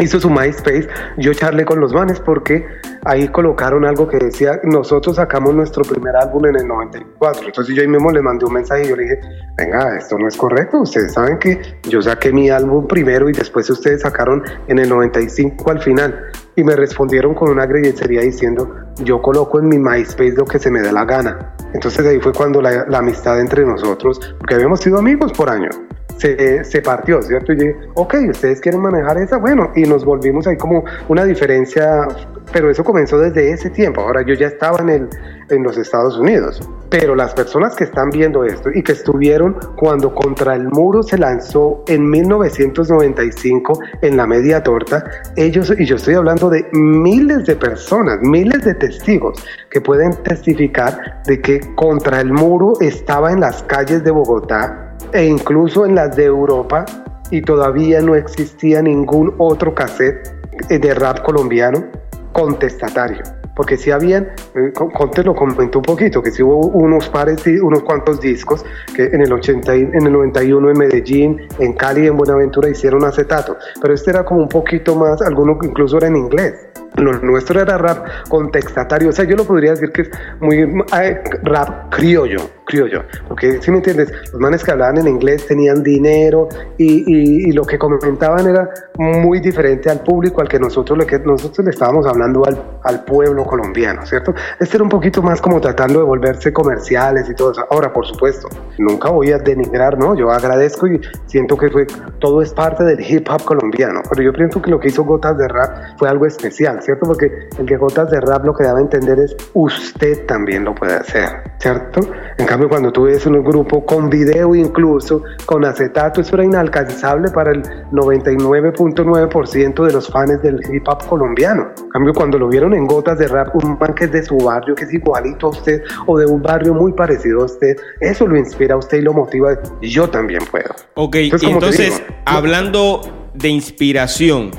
[0.00, 2.64] hizo su MySpace, yo charlé con los manes porque
[3.04, 7.46] ahí colocaron algo que decía, nosotros sacamos nuestro primer álbum en el 94.
[7.46, 9.20] Entonces yo ahí mismo le mandé un mensaje y yo le dije,
[9.56, 13.68] venga, esto no es correcto, ustedes saben que yo saqué mi álbum primero y después
[13.70, 16.30] ustedes sacaron en el 95 al final.
[16.54, 20.70] Y me respondieron con una agradecería diciendo, yo coloco en mi MySpace lo que se
[20.70, 21.54] me dé la gana.
[21.72, 25.80] Entonces ahí fue cuando la, la amistad entre nosotros, porque habíamos sido amigos por años
[26.16, 27.52] se, partió, ¿cierto?
[27.52, 32.06] Y dije, ok, ustedes quieren manejar esa, bueno, y nos volvimos ahí como una diferencia,
[32.52, 34.02] pero eso comenzó desde ese tiempo.
[34.02, 35.08] Ahora yo ya estaba en, el,
[35.50, 36.60] en los Estados Unidos,
[36.90, 41.18] pero las personas que están viendo esto y que estuvieron cuando Contra el Muro se
[41.18, 45.04] lanzó en 1995 en la media torta,
[45.36, 51.22] ellos, y yo estoy hablando de miles de personas, miles de testigos que pueden testificar
[51.26, 56.16] de que Contra el Muro estaba en las calles de Bogotá e incluso en las
[56.16, 56.84] de Europa
[57.30, 60.28] y todavía no existía ningún otro cassette
[60.68, 61.84] de rap colombiano
[62.32, 63.22] contestatario.
[63.54, 67.82] Porque si habían, eh, Conte lo comentó un poquito, que si hubo unos pares, unos
[67.82, 72.70] cuantos discos que en el, 80, en el 91 en Medellín, en Cali, en Buenaventura
[72.70, 73.56] hicieron acetato.
[73.80, 76.54] Pero este era como un poquito más, alguno incluso era en inglés.
[76.96, 81.22] Lo nuestro era rap contestatario, o sea, yo lo podría decir que es muy eh,
[81.42, 82.40] rap criollo,
[82.72, 86.48] criollo, porque si me entiendes, los manes que hablaban en inglés tenían dinero
[86.78, 88.68] y, y, lo que comentaban era
[88.98, 93.04] muy diferente al público al que nosotros le, que nosotros le estábamos hablando al, al
[93.04, 94.34] pueblo colombiano, ¿cierto?
[94.58, 97.66] Este era un poquito más como tratando de volverse comerciales y todo eso.
[97.70, 98.48] Ahora, por supuesto,
[98.78, 100.14] nunca voy a denigrar, ¿no?
[100.14, 101.86] Yo agradezco y siento que fue,
[102.18, 105.36] todo es parte del hip hop colombiano, pero yo pienso que lo que hizo Gotas
[105.36, 107.06] de Rap fue algo especial ¿cierto?
[107.06, 110.74] Porque el que gotas de rap lo que daba a entender es usted también lo
[110.74, 112.00] puede hacer, ¿cierto?
[112.38, 117.30] En cambio, cuando tú ves un grupo con video incluso, con acetato, eso era inalcanzable
[117.30, 121.70] para el 99.9% de los fans del hip hop colombiano.
[121.82, 124.36] En cambio, cuando lo vieron en gotas de rap, un man que es de su
[124.36, 128.26] barrio, que es igualito a usted, o de un barrio muy parecido a usted, eso
[128.26, 129.58] lo inspira a usted y lo motiva.
[129.80, 130.74] Y yo también puedo.
[130.94, 133.00] Ok, entonces, entonces hablando
[133.34, 134.50] de inspiración,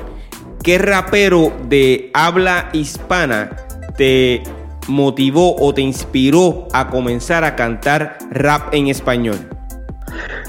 [0.62, 3.50] ¿qué rapero de habla hispana
[3.96, 4.42] te
[4.88, 9.36] motivó o te inspiró a comenzar a cantar rap en español?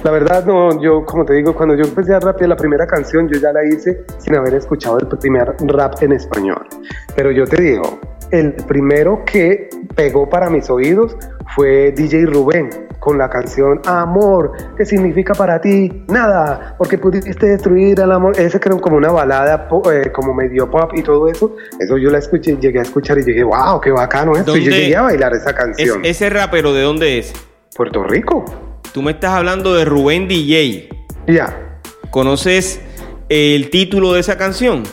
[0.03, 3.27] La verdad, no, yo como te digo, cuando yo empecé a rapear la primera canción,
[3.27, 6.67] yo ya la hice sin haber escuchado el primer rap en español.
[7.15, 7.99] Pero yo te digo,
[8.31, 11.15] el primero que pegó para mis oídos
[11.55, 12.69] fue DJ Rubén
[12.99, 16.03] con la canción Amor, ¿qué significa para ti?
[16.07, 18.39] Nada, porque pudiste destruir al amor.
[18.39, 21.55] Ese era como una balada, eh, como medio pop y todo eso.
[21.79, 24.55] Eso yo la escuché, llegué a escuchar y dije, wow, qué bacano esto.
[24.57, 26.03] Y yo llegué a bailar esa canción.
[26.03, 27.33] ¿Ese rapero de dónde es?
[27.75, 28.45] Puerto Rico.
[28.93, 30.89] Tú me estás hablando de Rubén DJ.
[31.27, 31.79] Ya.
[32.11, 32.81] ¿Conoces
[33.29, 34.83] el título de esa canción?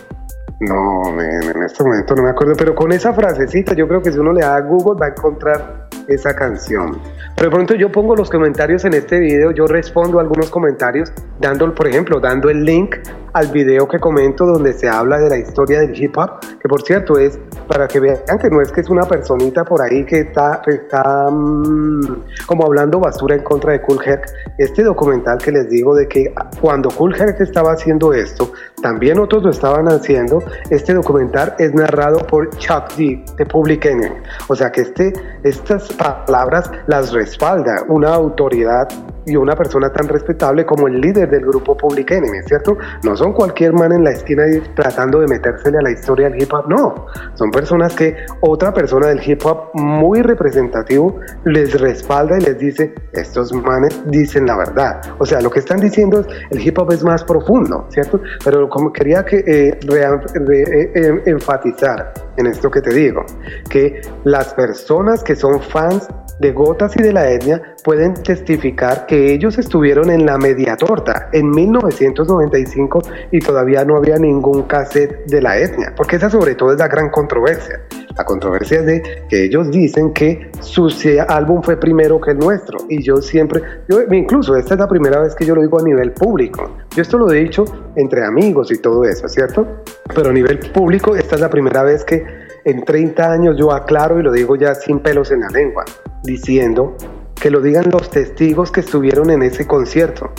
[0.61, 4.19] No, en este momento no me acuerdo, pero con esa frasecita yo creo que si
[4.19, 6.99] uno le da a Google va a encontrar esa canción.
[7.37, 11.75] Pero de pronto yo pongo los comentarios en este video, yo respondo algunos comentarios, dando,
[11.75, 12.97] por ejemplo, dando el link
[13.33, 16.83] al video que comento donde se habla de la historia del hip hop, que por
[16.83, 20.21] cierto es para que vean que no es que es una personita por ahí que
[20.21, 24.27] está, está mm, como hablando basura en contra de Cool Herc.
[24.59, 28.53] Este documental que les digo de que cuando Cool Herc estaba haciendo esto,
[28.83, 30.43] también otros lo estaban haciendo.
[30.71, 34.15] Este documental es narrado por Chuck D de Public Enemy.
[34.49, 35.13] O sea que este,
[35.45, 38.89] estas palabras las respalda una autoridad
[39.27, 42.77] y una persona tan respetable como el líder del grupo Public Enemy, ¿cierto?
[43.03, 44.45] No son cualquier man en la esquina
[44.75, 47.07] tratando de metérsele a la historia del hip hop, no.
[47.35, 52.95] Son personas que otra persona del hip hop muy representativo les respalda y les dice,
[53.13, 55.01] estos manes dicen la verdad.
[55.19, 58.21] O sea, lo que están diciendo es, el hip hop es más profundo, ¿cierto?
[58.45, 63.25] Pero como quería que eh, eh, eh, enfatizar, en esto que te digo,
[63.69, 66.09] que las personas que son fans
[66.39, 71.29] de Gotas y de la etnia pueden testificar que ellos estuvieron en la media torta
[71.33, 76.73] en 1995 y todavía no había ningún cassette de la etnia, porque esa sobre todo
[76.73, 77.81] es la gran controversia.
[78.17, 80.89] La controversia es de que ellos dicen que su
[81.29, 85.21] álbum fue primero que el nuestro y yo siempre, yo incluso esta es la primera
[85.21, 86.71] vez que yo lo digo a nivel público.
[86.95, 87.65] Yo esto lo he dicho
[87.97, 89.67] entre amigos y todo eso, ¿cierto?
[90.15, 92.23] Pero a nivel público esta es la primera vez que
[92.65, 95.85] en 30 años yo aclaro y lo digo ya sin pelos en la lengua,
[96.23, 96.97] diciendo
[97.41, 100.31] que lo digan los testigos que estuvieron en ese concierto,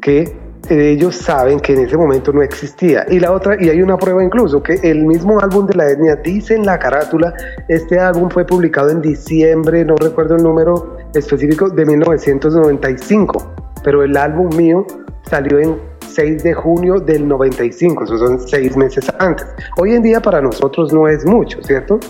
[0.00, 0.36] que
[0.70, 3.04] ellos saben que en ese momento no existía.
[3.08, 6.16] Y la otra, y hay una prueba incluso, que el mismo álbum de la etnia
[6.16, 7.34] dice en la carátula,
[7.68, 13.54] este álbum fue publicado en diciembre, no recuerdo el número específico, de 1995,
[13.84, 14.86] pero el álbum mío
[15.28, 19.46] salió en 6 de junio del 95, eso son seis meses antes.
[19.76, 22.00] Hoy en día para nosotros no es mucho, ¿cierto?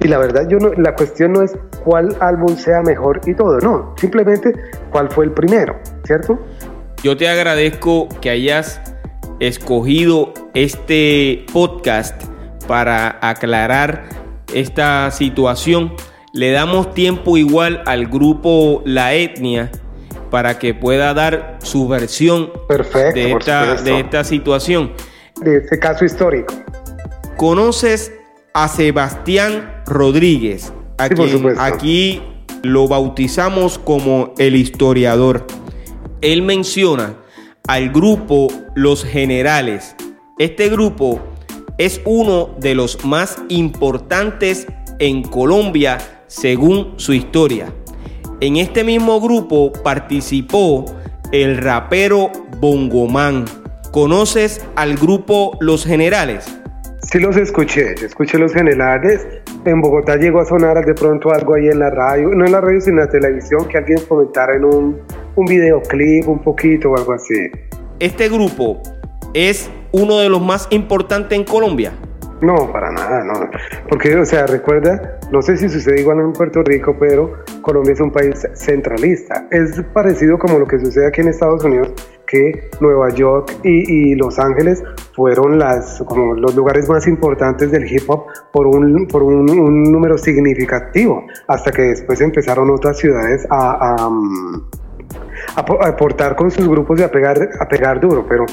[0.00, 3.60] Y la verdad, yo no, la cuestión no es cuál álbum sea mejor y todo,
[3.60, 4.52] no, simplemente
[4.90, 6.40] cuál fue el primero, ¿cierto?
[7.04, 8.80] Yo te agradezco que hayas
[9.38, 12.20] escogido este podcast
[12.66, 14.08] para aclarar
[14.52, 15.92] esta situación.
[16.32, 19.70] Le damos tiempo igual al grupo La Etnia
[20.32, 22.50] para que pueda dar su versión
[23.14, 24.92] de, esta, de esta situación.
[25.40, 26.54] De este caso histórico.
[27.36, 28.10] ¿Conoces
[28.52, 30.72] a Sebastián Rodríguez?
[30.98, 31.08] A
[31.58, 32.20] aquí
[32.64, 35.46] lo bautizamos como el historiador
[36.22, 37.16] él menciona
[37.66, 39.94] al grupo Los Generales.
[40.38, 41.20] Este grupo
[41.78, 44.66] es uno de los más importantes
[44.98, 47.74] en Colombia según su historia.
[48.42, 50.84] En este mismo grupo participó
[51.30, 53.44] el rapero Bongomán.
[53.92, 56.58] ¿Conoces al grupo Los Generales?
[57.02, 59.24] Sí los escuché, escuché Los Generales.
[59.64, 62.60] En Bogotá llegó a sonar de pronto algo ahí en la radio, no en la
[62.60, 65.00] radio sino en la televisión, que alguien comentara en un
[65.36, 67.48] un videoclip, un poquito o algo así.
[68.00, 68.82] ¿Este grupo
[69.34, 71.92] es uno de los más importantes en Colombia?
[72.42, 73.48] No, para nada, no.
[73.88, 78.00] Porque, o sea, recuerda, no sé si sucede igual en Puerto Rico, pero Colombia es
[78.00, 79.46] un país centralista.
[79.52, 81.92] Es parecido como lo que sucede aquí en Estados Unidos,
[82.26, 84.82] que Nueva York y, Los Ángeles
[85.14, 89.46] fueron las, como los lugares más importantes del hip hop por un, por un,
[89.92, 94.10] número significativo, hasta que después empezaron otras ciudades a
[95.56, 98.44] aportar con sus grupos y a pegar, a pegar duro, pero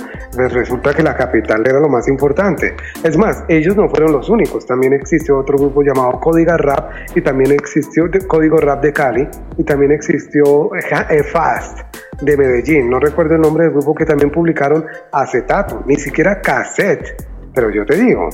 [0.49, 2.75] resulta que la capital era lo más importante.
[3.03, 7.21] Es más, ellos no fueron los únicos, también existió otro grupo llamado Código Rap y
[7.21, 9.27] también existió Código Rap de Cali
[9.57, 11.79] y también existió eh, Fast
[12.21, 17.25] de Medellín, no recuerdo el nombre del grupo que también publicaron acetato, ni siquiera cassette,
[17.53, 18.29] pero yo te digo,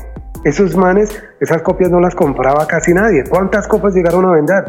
[0.45, 3.24] esos manes, esas copias no las compraba casi nadie.
[3.28, 4.64] ¿Cuántas copias llegaron a vender?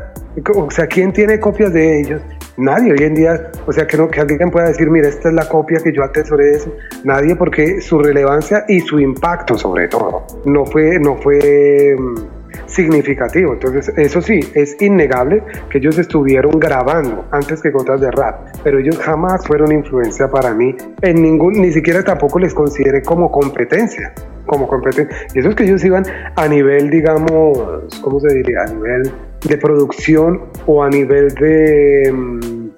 [0.54, 2.22] O sea, ¿quién tiene copias de ellos?
[2.58, 5.34] Nadie hoy en día, o sea, que, no, que alguien pueda decir, mira, esta es
[5.34, 6.74] la copia que yo atesoré de eso.
[7.04, 12.35] Nadie porque su relevancia y su impacto sobre todo no fue, no fue mm,
[12.66, 13.52] significativo.
[13.52, 18.78] Entonces, eso sí, es innegable que ellos estuvieron grabando antes que Gotas de Rap, pero
[18.78, 24.12] ellos jamás fueron influencia para mí en ningún, ni siquiera tampoco les consideré como competencia
[24.46, 25.14] como competencia.
[25.34, 26.04] Y eso es que ellos iban
[26.36, 28.62] a nivel, digamos, ¿cómo se diría?
[28.62, 29.12] A nivel
[29.44, 32.68] de producción o a nivel de mm,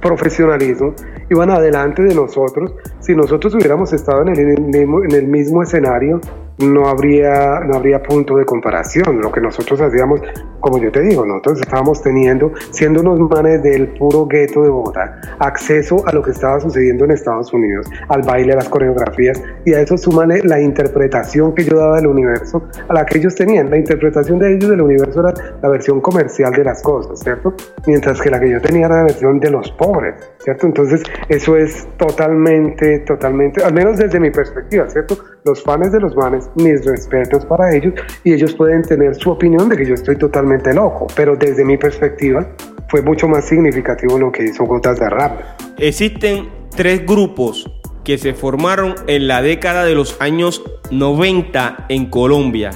[0.00, 0.94] profesionalismo,
[1.30, 2.74] iban adelante de nosotros.
[3.00, 6.20] Si nosotros hubiéramos estado en el, en el mismo escenario,
[6.58, 9.20] no habría, no habría punto de comparación.
[9.20, 10.20] Lo que nosotros hacíamos,
[10.60, 15.20] como yo te digo, nosotros estábamos teniendo, siendo unos manes del puro gueto de Bogotá,
[15.38, 19.74] acceso a lo que estaba sucediendo en Estados Unidos, al baile, a las coreografías, y
[19.74, 23.70] a eso súmale la interpretación que yo daba del universo a la que ellos tenían.
[23.70, 27.54] La interpretación de ellos del universo era la versión comercial de las cosas, ¿cierto?
[27.86, 30.66] Mientras que la que yo tenía era la versión de los pobres, ¿cierto?
[30.66, 35.16] Entonces, eso es totalmente, totalmente, al menos desde mi perspectiva, ¿cierto?
[35.44, 37.92] Los fans de los manes mis respetos para ellos
[38.24, 41.76] y ellos pueden tener su opinión de que yo estoy totalmente loco, pero desde mi
[41.76, 42.48] perspectiva
[42.88, 45.38] fue mucho más significativo lo que hizo Gotas de Rap.
[45.76, 47.70] Existen tres grupos
[48.04, 52.70] que se formaron en la década de los años 90 en Colombia.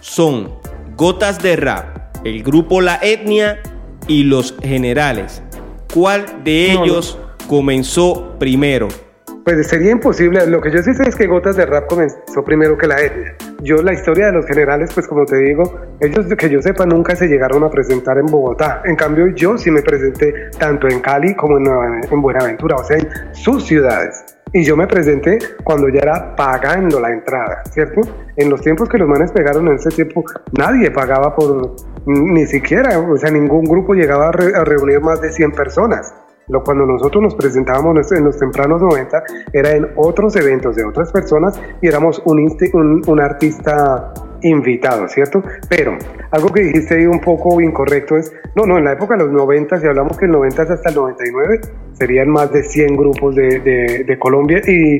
[0.00, 0.50] Son
[0.96, 3.60] Gotas de Rap, el grupo La Etnia
[4.08, 5.42] y Los Generales.
[5.92, 7.18] ¿Cuál de ellos
[7.48, 8.88] comenzó primero?
[9.44, 10.46] Pues sería imposible.
[10.46, 13.36] Lo que yo sí sé es que Gotas de Rap comenzó primero que la etnia.
[13.62, 17.14] Yo la historia de los generales, pues como te digo, ellos que yo sepa nunca
[17.14, 18.80] se llegaron a presentar en Bogotá.
[18.86, 21.66] En cambio yo sí me presenté tanto en Cali como en,
[22.10, 24.24] en Buenaventura, o sea, en sus ciudades.
[24.56, 28.02] Y yo me presenté cuando ya era pagando la entrada, ¿cierto?
[28.36, 31.74] En los tiempos que los manes pegaron en ese tiempo, nadie pagaba por,
[32.06, 36.14] ni siquiera, o sea, ningún grupo llegaba a, reunir más de 100 personas.
[36.48, 39.22] Lo, cuando nosotros nos presentábamos en los tempranos 90
[39.52, 42.40] era en otros eventos de otras personas y éramos un,
[42.72, 44.12] un, un artista
[44.44, 45.42] invitado, ¿cierto?
[45.68, 45.96] Pero
[46.30, 49.32] algo que dijiste ahí un poco incorrecto es, no, no, en la época de los
[49.32, 51.60] 90, si hablamos que el 90 hasta el 99,
[51.92, 54.98] serían más de 100 grupos de, de, de Colombia y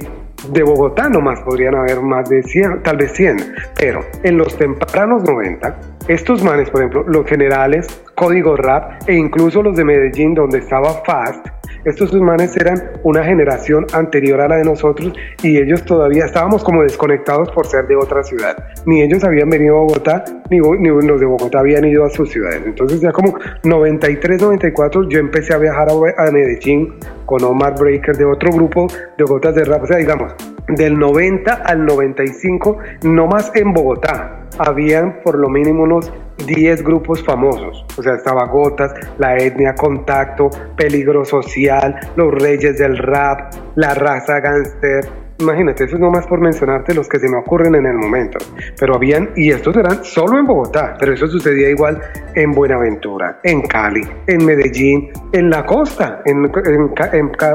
[0.51, 3.37] de Bogotá nomás podrían haber más de 100, tal vez 100,
[3.79, 9.63] pero en los tempranos 90, estos manes, por ejemplo, los generales, Código Rap e incluso
[9.63, 11.47] los de Medellín donde estaba Fast,
[11.85, 15.13] estos manes eran una generación anterior a la de nosotros
[15.43, 18.57] y ellos todavía estábamos como desconectados por ser de otra ciudad.
[18.87, 22.31] Ni ellos habían venido a Bogotá, ni, ni los de Bogotá habían ido a sus
[22.31, 22.63] ciudades.
[22.65, 26.95] Entonces ya como 93, 94 yo empecé a viajar a, a Medellín
[27.27, 29.83] con Omar Breaker de otro grupo de gotas de rap.
[29.83, 30.35] O sea, digamos,
[30.69, 36.13] del 90 al 95, no más en Bogotá, habían por lo mínimo unos
[36.47, 37.85] 10 grupos famosos.
[37.97, 44.41] O sea, estaba Gotas, La Etnia, Contacto, Peligro Social, Los Reyes del Rap, La Raza
[44.41, 48.39] Gangster, Imagínate, eso es nomás por mencionarte los que se me ocurren en el momento.
[48.79, 52.01] Pero habían, y estos eran solo en Bogotá, pero eso sucedía igual
[52.37, 56.51] en Buenaventura, en Cali, en Medellín, en la costa, en,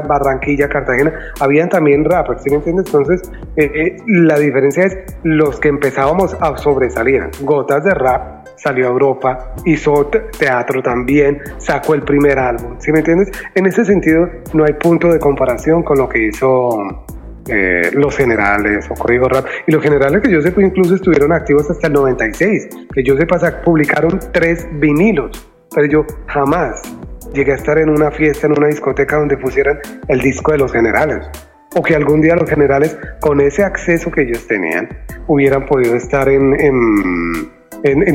[0.06, 1.12] Barranquilla, Cartagena.
[1.40, 2.86] Habían también rappers, ¿sí me entiendes?
[2.86, 3.22] Entonces,
[3.56, 7.30] eh, eh, la diferencia es los que empezábamos a sobresalir.
[7.40, 12.98] Gotas de rap, salió a Europa, hizo teatro también, sacó el primer álbum, ¿sí me
[12.98, 13.30] entiendes?
[13.54, 17.06] En ese sentido, no hay punto de comparación con lo que hizo
[17.48, 19.46] eh, los generales o Código Rap.
[19.66, 22.68] Y los generales que yo sepa incluso estuvieron activos hasta el 96.
[22.92, 25.48] Que yo sepa, publicaron tres vinilos.
[25.74, 26.82] Pero yo jamás
[27.32, 29.78] llegué a estar en una fiesta, en una discoteca donde pusieran
[30.08, 31.28] el disco de los generales.
[31.76, 34.88] O que algún día los generales, con ese acceso que ellos tenían,
[35.28, 37.59] hubieran podido estar en en,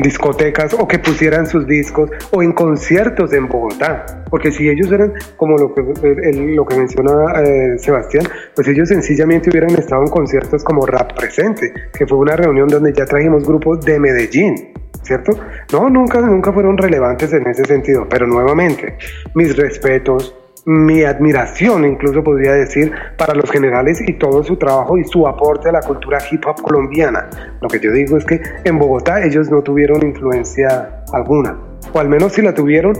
[0.02, 4.24] discotecas o que pusieran sus discos o en conciertos en Bogotá.
[4.30, 9.50] Porque si ellos eran como lo que, lo que menciona eh, Sebastián, pues ellos sencillamente
[9.50, 13.84] hubieran estado en conciertos como Rap Presente, que fue una reunión donde ya trajimos grupos
[13.84, 14.72] de Medellín.
[15.02, 15.38] ¿Cierto?
[15.72, 18.98] No, nunca, nunca fueron relevantes en ese sentido, pero nuevamente,
[19.34, 20.34] mis respetos,
[20.68, 25.68] mi admiración, incluso podría decir, para los generales y todo su trabajo y su aporte
[25.68, 27.30] a la cultura hip hop colombiana.
[27.60, 31.56] Lo que yo digo es que en Bogotá ellos no tuvieron influencia alguna,
[31.92, 32.94] o al menos si la tuvieron,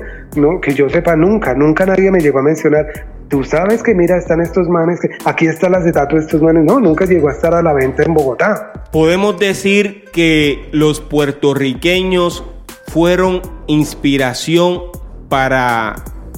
[0.63, 2.87] que yo sepa nunca, nunca nadie me llegó a mencionar.
[3.29, 6.63] Tú sabes que mira, están estos manes, que aquí está el acetato de estos manes.
[6.63, 8.85] No, nunca llegó a estar a la venta en Bogotá.
[8.93, 12.45] Podemos decir que los puertorriqueños
[12.87, 14.83] fueron inspiración
[15.29, 15.97] para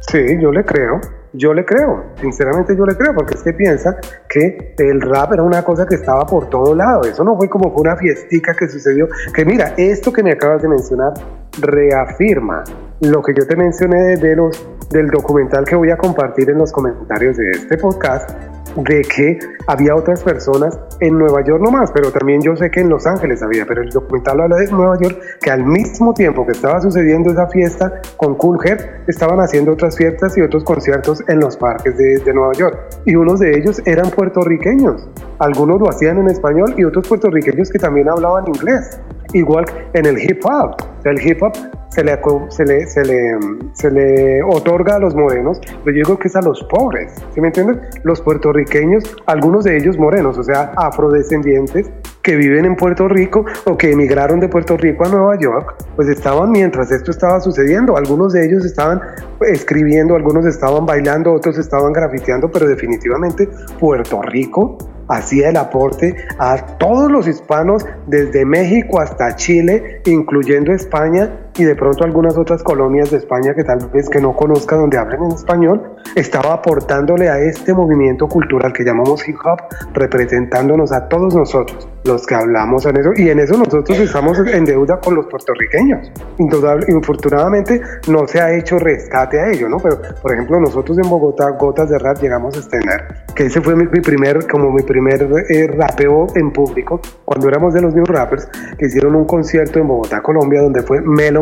[0.03, 1.01] Sí, yo le creo.
[1.33, 3.97] Yo le creo, sinceramente yo le creo, porque es que piensa
[4.29, 7.03] que el rap era una cosa que estaba por todo lado.
[7.03, 9.07] Eso no fue como fue una fiestica que sucedió.
[9.35, 11.13] Que mira, esto que me acabas de mencionar
[11.61, 12.65] reafirma
[13.01, 16.71] lo que yo te mencioné de los, del documental que voy a compartir en los
[16.71, 18.31] comentarios de este podcast,
[18.77, 22.89] de que había otras personas en Nueva York nomás, pero también yo sé que en
[22.89, 26.53] Los Ángeles había, pero el documental habla de Nueva York, que al mismo tiempo que
[26.53, 31.41] estaba sucediendo esa fiesta con Cool Herc, estaban haciendo otras fiestas y otros conciertos en
[31.41, 32.79] los parques de Nueva York.
[33.07, 35.09] Y unos de ellos eran puertorriqueños.
[35.41, 39.01] Algunos lo hacían en español y otros puertorriqueños que también hablaban inglés.
[39.33, 39.65] Igual
[39.95, 40.77] en el hip hop.
[41.05, 41.53] El hip hop
[41.89, 42.19] se le,
[42.51, 43.39] se le, se le,
[43.73, 47.41] se le otorga a los morenos, pero yo digo que es a los pobres, ¿sí
[47.41, 47.79] me entiendes?
[48.05, 51.91] Los puertorriqueños, algunos de ellos morenos, o sea, afrodescendientes,
[52.23, 56.09] que viven en Puerto Rico o que emigraron de Puerto Rico a Nueva York, pues
[56.09, 57.97] estaban mientras esto estaba sucediendo.
[57.97, 59.01] Algunos de ellos estaban
[59.41, 64.77] escribiendo, algunos estaban bailando, otros estaban grafiteando, pero definitivamente Puerto Rico
[65.11, 71.75] hacía el aporte a todos los hispanos desde México hasta Chile, incluyendo España y de
[71.75, 75.33] pronto algunas otras colonias de España que tal vez que no conozca donde hablen en
[75.33, 79.59] español, estaba aportándole a este movimiento cultural que llamamos hip hop,
[79.93, 84.65] representándonos a todos nosotros, los que hablamos en eso, y en eso nosotros estamos en
[84.65, 86.11] deuda con los puertorriqueños.
[86.39, 89.79] Indudable, infortunadamente no se ha hecho rescate a ello, ¿no?
[89.79, 93.77] Pero, por ejemplo, nosotros en Bogotá, Gotas de Rap, llegamos a estrenar, que ese fue
[93.77, 98.49] mi, primer, como mi primer eh, rapeo en público, cuando éramos de los New Rappers,
[98.79, 101.40] que hicieron un concierto en Bogotá, Colombia, donde fue Melo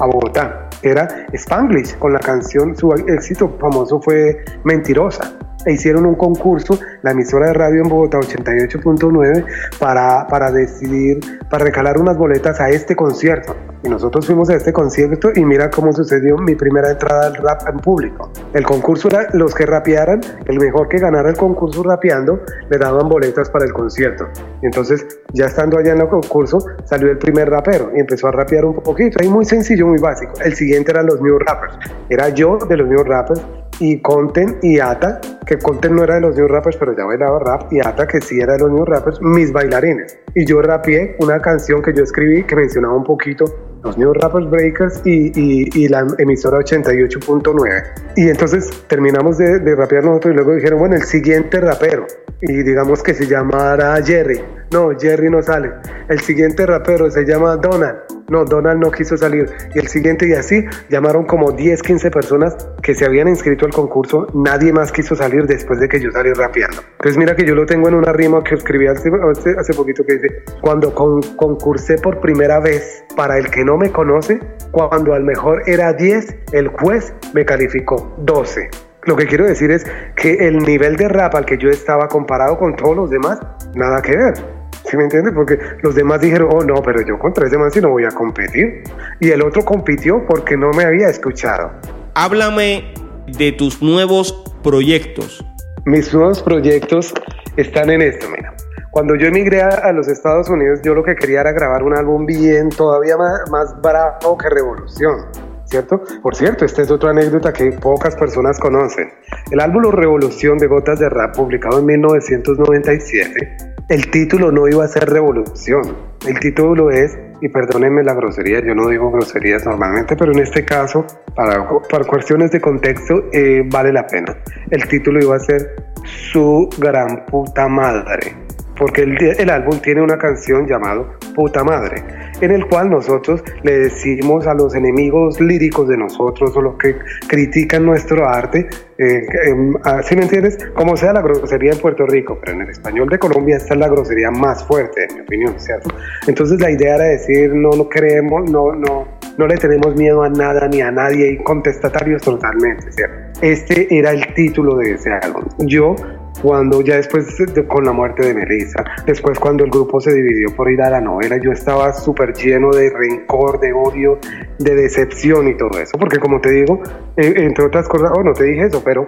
[0.00, 0.68] A Bogotá.
[0.82, 7.10] Era Spanglish con la canción, su éxito famoso fue Mentirosa e hicieron un concurso, la
[7.10, 9.44] emisora de radio en Bogotá 88.9,
[9.78, 13.56] para, para decidir, para recalar unas boletas a este concierto.
[13.88, 17.78] Nosotros fuimos a este concierto y mira cómo sucedió mi primera entrada al rap en
[17.78, 18.30] público.
[18.52, 23.08] El concurso era los que rapearan, el mejor que ganara el concurso rapeando, le daban
[23.08, 24.28] boletas para el concierto.
[24.62, 28.66] entonces, ya estando allá en el concurso, salió el primer rapero y empezó a rapear
[28.66, 29.18] un poquito.
[29.22, 30.34] Ahí muy sencillo, muy básico.
[30.44, 31.78] El siguiente eran los New Rappers.
[32.10, 33.42] Era yo de los New Rappers
[33.80, 37.38] y Conten y Ata, que Conten no era de los New Rappers, pero ya bailaba
[37.38, 40.18] rap, y Ata, que sí era de los New Rappers, mis bailarines.
[40.34, 43.44] Y yo rapeé una canción que yo escribí que mencionaba un poquito
[43.82, 48.12] los New Rappers Breakers y, y, la emisora 88.9.
[48.16, 52.06] Y entonces terminamos de, de rapear nosotros y luego dijeron, bueno, el siguiente rapero.
[52.40, 54.40] Y digamos que se llamara Jerry.
[54.72, 55.72] No, Jerry no sale.
[56.08, 57.98] El siguiente rapero se llama Donald.
[58.28, 59.50] No, Donald no quiso salir.
[59.74, 63.72] Y el siguiente y así llamaron como 10, 15 personas que se habían inscrito al
[63.72, 64.26] concurso.
[64.34, 66.82] Nadie más quiso salir después de que yo salí rapeando.
[66.92, 69.10] Entonces mira que yo lo tengo en una rima que escribí hace,
[69.58, 74.38] hace poquito que dice, cuando concursé por primera vez, para el que no me conoce,
[74.70, 78.68] cuando al mejor era 10, el juez me calificó 12.
[79.04, 82.58] Lo que quiero decir es que el nivel de rap al que yo estaba comparado
[82.58, 83.38] con todos los demás,
[83.74, 84.57] nada que ver.
[84.88, 85.34] ¿Sí me entiendes?
[85.34, 88.10] Porque los demás dijeron, oh no, pero yo contra ese man sí no voy a
[88.10, 88.84] competir.
[89.20, 91.72] Y el otro compitió porque no me había escuchado.
[92.14, 92.94] Háblame
[93.26, 94.32] de tus nuevos
[94.62, 95.44] proyectos.
[95.84, 97.12] Mis nuevos proyectos
[97.56, 98.54] están en esto, mira.
[98.90, 102.24] Cuando yo emigré a, los Estados Unidos, yo lo que quería era grabar un álbum
[102.24, 105.26] bien, todavía más, más bravo que Revolución.
[105.66, 106.02] ¿cierto?
[106.22, 109.10] Por cierto, esta es otra anécdota que pocas personas conocen.
[109.50, 114.88] El álbum Revolución de Gotas de Rap, publicado en 1997, el título no iba a
[114.88, 115.96] ser revolución.
[116.26, 120.64] El título es, y perdónenme la grosería, yo no digo groserías normalmente, pero en este
[120.64, 124.36] caso, para, para cuestiones de contexto, eh, vale la pena.
[124.70, 125.74] El título iba a ser
[126.04, 128.34] Su gran puta madre,
[128.76, 133.78] porque el, el álbum tiene una canción llamado Puta Madre en el cual nosotros le
[133.78, 138.68] decimos a los enemigos líricos de nosotros o los que critican nuestro arte,
[138.98, 140.58] eh, em, ¿sí me entiendes?
[140.74, 143.80] Como sea la grosería en Puerto Rico, pero en el español de Colombia esta es
[143.80, 145.90] la grosería más fuerte, en mi opinión, ¿cierto?
[146.26, 150.28] Entonces la idea era decir, no, no creemos, no, no, no le tenemos miedo a
[150.28, 153.28] nada ni a nadie y contestatarios totalmente, ¿cierto?
[153.40, 155.44] Este era el título de ese álbum.
[155.58, 155.94] Yo
[156.42, 157.26] cuando ya después
[157.66, 161.00] con la muerte de Melissa, después cuando el grupo se dividió por ir a la
[161.00, 164.18] novela, yo estaba súper lleno de rencor, de odio,
[164.58, 166.80] de decepción y todo eso, porque como te digo,
[167.16, 169.06] eh, entre otras cosas, oh, no te dije eso, pero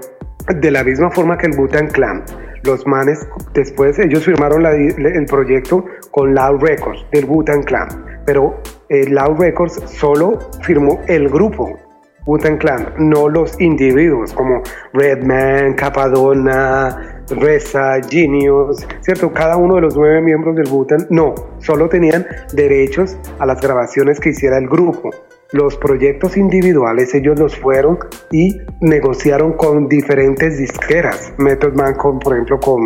[0.48, 2.24] de la misma forma que el Butan Clan,
[2.64, 7.88] los manes, después ellos firmaron el proyecto con Loud Records del Butan Clan,
[8.26, 11.78] pero eh, Loud Records solo firmó el grupo,
[12.24, 14.62] Butan Clan, no los individuos como
[14.92, 19.32] Redman, Capadona, Reza, Genius, ¿cierto?
[19.32, 24.20] Cada uno de los nueve miembros del Butan, no, solo tenían derechos a las grabaciones
[24.20, 25.11] que hiciera el grupo.
[25.53, 27.99] Los proyectos individuales ellos los fueron
[28.30, 32.80] y negociaron con diferentes disqueras, Method Man con, por ejemplo, con,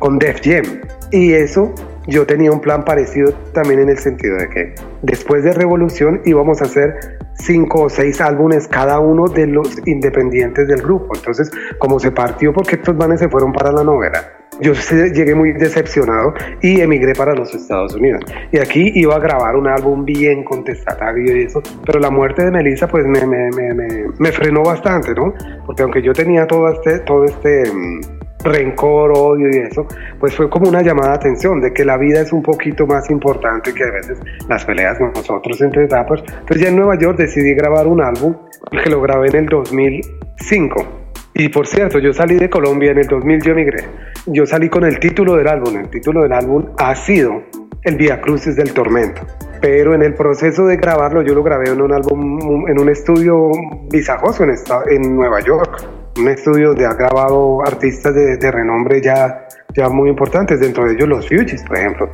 [0.00, 0.64] con Def Jam.
[1.12, 1.72] Y eso
[2.06, 6.60] yo tenía un plan parecido también en el sentido de que después de Revolución íbamos
[6.60, 11.14] a hacer cinco o seis álbumes cada uno de los independientes del grupo.
[11.14, 15.52] Entonces, como se partió porque estos manes se fueron para la novela, yo llegué muy
[15.52, 18.22] decepcionado y emigré para los Estados Unidos.
[18.50, 22.50] Y aquí iba a grabar un álbum bien contestatario y eso, pero la muerte de
[22.50, 23.74] Melissa pues me, me, me,
[24.18, 25.34] me frenó bastante, ¿no?
[25.66, 28.00] Porque aunque yo tenía todo este, todo este mm,
[28.44, 29.86] rencor, odio y eso,
[30.18, 33.10] pues fue como una llamada de atención de que la vida es un poquito más
[33.10, 34.18] importante que a veces
[34.48, 36.22] las peleas con nosotros entre rappers.
[36.26, 38.36] Entonces ya en Nueva York decidí grabar un álbum
[38.82, 41.01] que lo grabé en el 2005.
[41.34, 43.84] Y por cierto, yo salí de Colombia en el 2000, yo emigré.
[44.26, 45.76] Yo salí con el título del álbum.
[45.76, 47.42] El título del álbum ha sido
[47.82, 49.22] El Vía Cruces del Tormento.
[49.60, 53.50] Pero en el proceso de grabarlo, yo lo grabé en un álbum, en un estudio
[53.90, 54.54] visajoso en,
[54.90, 60.10] en Nueva York un estudio donde ha grabado artistas de, de renombre ya, ya muy
[60.10, 62.08] importantes, dentro de ellos los Fugees, por ejemplo.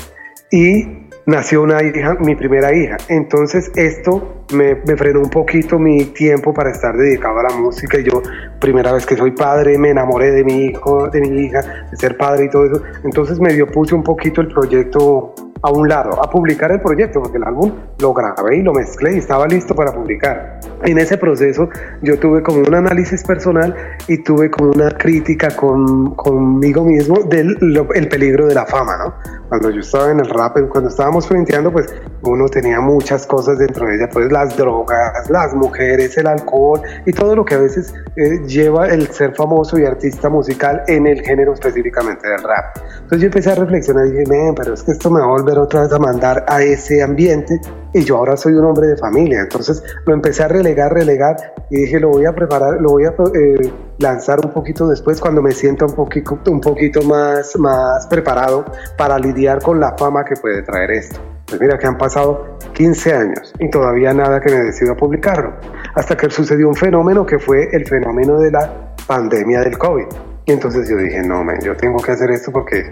[0.50, 2.96] Y nació una hija, mi primera hija.
[3.08, 7.98] Entonces esto me, me, frenó un poquito mi tiempo para estar dedicado a la música.
[7.98, 8.22] Yo,
[8.58, 11.60] primera vez que soy padre, me enamoré de mi hijo, de mi hija,
[11.90, 12.82] de ser padre y todo eso.
[13.04, 17.36] Entonces medio puse un poquito el proyecto a un lado, a publicar el proyecto, porque
[17.36, 20.60] el álbum lo grabé y lo mezclé y estaba listo para publicar.
[20.84, 21.68] En ese proceso
[22.02, 23.74] yo tuve como un análisis personal
[24.06, 28.96] y tuve como una crítica con, conmigo mismo del lo, el peligro de la fama,
[28.96, 29.37] ¿no?
[29.48, 31.86] Cuando yo estaba en el rap, cuando estábamos frenteando, pues
[32.22, 37.12] uno tenía muchas cosas dentro de ella, pues las drogas, las mujeres, el alcohol y
[37.12, 41.22] todo lo que a veces eh, lleva el ser famoso y artista musical en el
[41.22, 42.76] género específicamente del rap.
[42.94, 45.58] Entonces yo empecé a reflexionar y dije, pero es que esto me va a volver
[45.58, 47.58] otra vez a mandar a ese ambiente
[47.94, 49.40] y yo ahora soy un hombre de familia.
[49.40, 51.36] Entonces lo empecé a relegar, relegar
[51.70, 55.40] y dije, lo voy a preparar, lo voy a eh, lanzar un poquito después cuando
[55.40, 58.64] me sienta un poquito, un poquito más, más preparado
[58.96, 61.20] para lidiar con la fama que puede traer esto.
[61.46, 65.54] Pues mira que han pasado 15 años y todavía nada que me decido a publicarlo.
[65.94, 70.06] Hasta que sucedió un fenómeno que fue el fenómeno de la pandemia del COVID.
[70.44, 72.82] Y entonces yo dije, no, man, yo tengo que hacer esto porque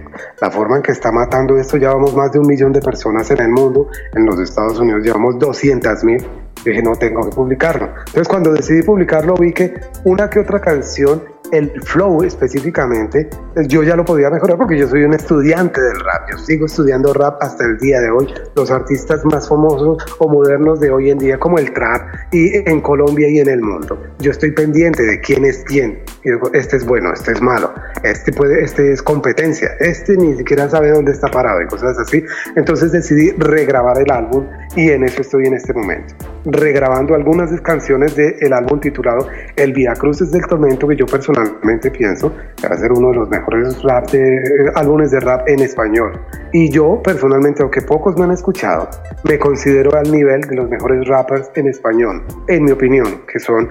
[0.40, 3.30] la forma en que está matando esto, ya vamos más de un millón de personas
[3.30, 6.26] en el mundo, en los Estados Unidos llevamos 200 mil.
[6.70, 7.88] Dije, no, tengo que publicarlo.
[7.98, 9.74] Entonces cuando decidí publicarlo vi que
[10.04, 11.22] una que otra canción
[11.52, 13.28] el flow específicamente,
[13.68, 17.12] yo ya lo podía mejorar porque yo soy un estudiante del rap, yo sigo estudiando
[17.12, 18.32] rap hasta el día de hoy.
[18.54, 22.02] Los artistas más famosos o modernos de hoy en día como el trap
[22.32, 23.98] y en Colombia y en el mundo.
[24.18, 26.02] Yo estoy pendiente de quién es quién.
[26.24, 27.72] Y digo, este es bueno, este es malo,
[28.02, 32.24] este puede, este es competencia, este ni siquiera sabe dónde está parado y cosas así.
[32.56, 36.14] Entonces decidí regrabar el álbum y en eso estoy en este momento.
[36.56, 42.32] Regrabando algunas canciones del álbum titulado El Via Cruces del Tormento que yo personalmente pienso
[42.56, 43.76] que va a ser uno de los mejores
[44.10, 46.18] de, eh, álbumes de rap en español.
[46.52, 48.88] Y yo personalmente, aunque pocos me han escuchado,
[49.24, 53.68] me considero al nivel de los mejores rappers en español, en mi opinión, que son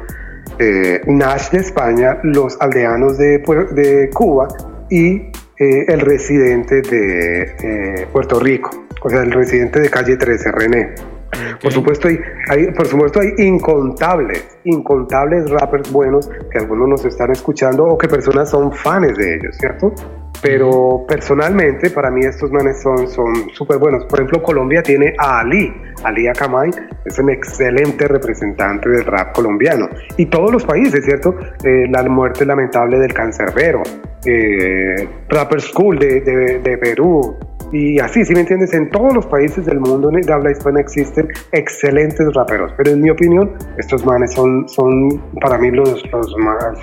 [0.59, 3.39] eh, Nash de España, los aldeanos de,
[3.71, 4.47] de Cuba
[4.91, 8.69] y eh, el residente de Puerto Rico,
[9.01, 11.14] o sea, el residente de calle 13, René.
[11.61, 12.19] Por supuesto, hay,
[12.49, 18.07] hay, por supuesto, hay incontables, incontables rappers buenos que algunos nos están escuchando o que
[18.07, 19.93] personas son fans de ellos, ¿cierto?
[20.41, 23.07] Pero personalmente, para mí estos manes son
[23.53, 24.05] súper buenos.
[24.05, 25.73] Por ejemplo, Colombia tiene a Ali.
[26.03, 26.69] Ali Akamai
[27.03, 29.87] es un excelente representante del rap colombiano.
[30.17, 31.35] Y todos los países, ¿cierto?
[31.63, 33.81] Eh, la muerte lamentable del cancerbero.
[34.25, 37.35] Eh, Rapper School de, de, de Perú,
[37.75, 41.27] y así, si me entiendes, en todos los países del mundo de habla hispana existen
[41.51, 46.77] excelentes raperos, pero en mi opinión, estos manes son, son para mí los, los más,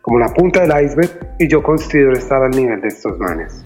[0.00, 3.62] como la punta del iceberg y yo considero estar al nivel de estos manes.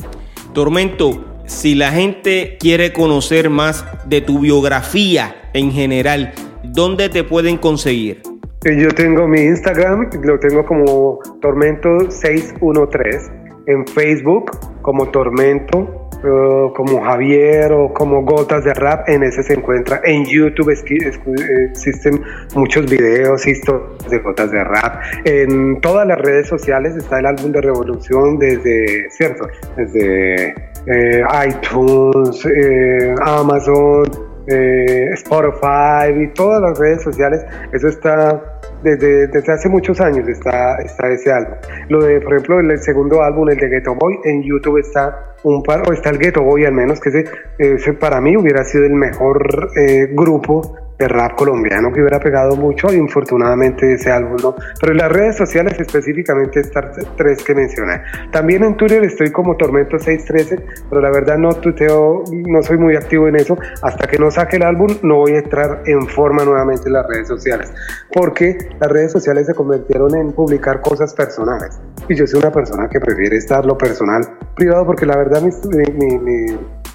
[0.53, 6.33] Tormento, si la gente quiere conocer más de tu biografía en general,
[6.65, 8.23] ¿dónde te pueden conseguir?
[8.65, 14.51] Eh, yo tengo mi Instagram, lo tengo como Tormento613, en Facebook
[14.83, 20.01] como Tormento como Javier o como Gotas de Rap, en ese se encuentra.
[20.05, 22.23] En YouTube existen
[22.55, 25.03] muchos videos, historias de Gotas de Rap.
[25.25, 29.49] En todas las redes sociales está el álbum de Revolución desde, ¿cierto?
[29.77, 30.55] Desde
[30.87, 34.05] eh, iTunes, eh, Amazon,
[34.47, 37.45] eh, Spotify y todas las redes sociales.
[37.73, 41.57] Eso está desde, desde hace muchos años está, está ese álbum.
[41.89, 45.63] Lo de, por ejemplo, el, segundo álbum, el de Ghetto Boy, en YouTube está un
[45.63, 47.25] par, o está el Ghetto Boy al menos, que ese,
[47.59, 52.57] ese para mí hubiera sido el mejor eh, grupo de rap colombiano que hubiera pegado
[52.57, 54.55] mucho y infortunadamente ese álbum no.
[54.81, 58.03] Pero en las redes sociales específicamente estas tres que mencioné.
[58.31, 62.97] También en Twitter estoy como Tormento 613, pero la verdad no tuteo, no soy muy
[62.97, 63.57] activo en eso.
[63.83, 67.07] Hasta que no saque el álbum no voy a entrar en forma nuevamente en las
[67.07, 67.73] redes sociales.
[68.13, 71.79] Porque las redes sociales se convirtieron en publicar cosas personales.
[72.09, 74.23] Y yo soy una persona que prefiere estar lo personal
[74.55, 75.51] privado porque la verdad mi,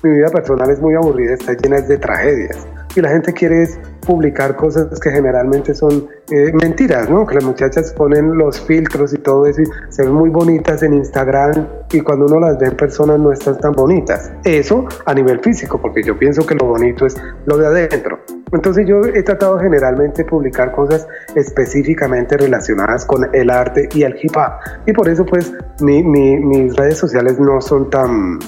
[0.04, 3.68] mi vida personal es muy aburrida, está llena de tragedias y la gente quiere
[4.06, 7.26] publicar cosas que generalmente son eh, mentiras, ¿no?
[7.26, 10.94] Que las muchachas ponen los filtros y todo eso y se ven muy bonitas en
[10.94, 14.32] Instagram y cuando uno las ve en persona no están tan bonitas.
[14.44, 17.16] Eso a nivel físico, porque yo pienso que lo bonito es
[17.46, 18.20] lo de adentro.
[18.52, 24.36] Entonces yo he tratado generalmente publicar cosas específicamente relacionadas con el arte y el hip
[24.36, 24.52] hop.
[24.86, 28.40] Y por eso pues mi, mi, mis redes sociales no son tan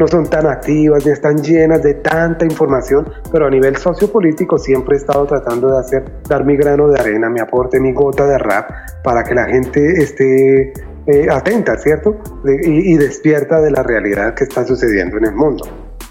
[0.00, 4.96] no son tan activas ni están llenas de tanta información, pero a nivel sociopolítico siempre
[4.96, 8.38] he estado tratando de hacer, dar mi grano de arena, mi aporte, mi gota de
[8.38, 8.70] rap,
[9.04, 10.72] para que la gente esté
[11.06, 12.16] eh, atenta, ¿cierto?
[12.64, 15.68] y, y despierta de la realidad que está sucediendo en el mundo.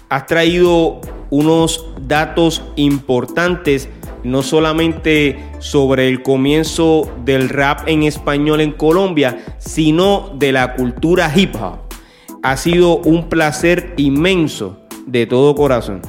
[0.08, 1.00] Has traído
[1.30, 3.88] unos datos importantes
[4.22, 11.32] no solamente sobre el comienzo del rap en español en Colombia, sino de la cultura
[11.34, 11.89] hip hop.
[12.42, 16.00] Ha sido un placer inmenso de todo corazón.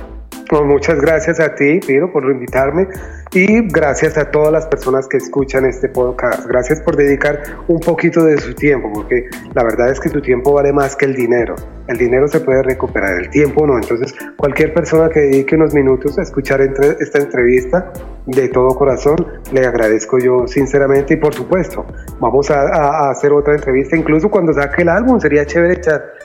[0.65, 2.87] Muchas gracias a ti, Piro, por invitarme
[3.33, 6.45] y gracias a todas las personas que escuchan este podcast.
[6.47, 10.53] Gracias por dedicar un poquito de su tiempo, porque la verdad es que tu tiempo
[10.53, 11.55] vale más que el dinero.
[11.91, 13.75] El dinero se puede recuperar, el tiempo no.
[13.75, 17.91] Entonces, cualquier persona que dedique unos minutos a escuchar esta entrevista
[18.25, 19.17] de todo corazón,
[19.51, 21.85] le agradezco yo sinceramente y por supuesto,
[22.19, 23.97] vamos a, hacer otra entrevista.
[23.97, 25.81] Incluso cuando saque el álbum, sería chévere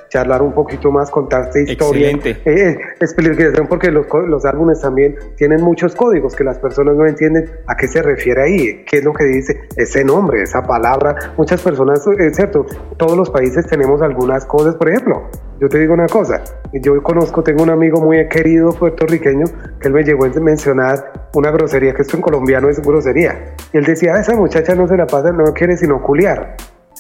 [0.09, 2.11] charlar un poquito más, contarte historia.
[2.11, 2.49] Excelente.
[2.49, 7.51] Eh, explicación, porque los, los álbumes también tienen muchos códigos que las personas no entienden
[7.67, 11.17] a qué se refiere ahí, qué es lo que dice ese nombre, esa palabra.
[11.37, 12.67] Muchas personas, es cierto,
[12.97, 15.29] todos los países tenemos algunas cosas, por ejemplo,
[15.61, 16.43] yo te digo una cosa,
[16.73, 19.47] yo conozco, tengo un amigo muy querido puertorriqueño
[19.81, 23.55] que él me llegó a mencionar una grosería, que esto en colombiano es grosería.
[23.73, 26.57] Y él decía, esa muchacha no se la pasa, no quiere sino culiar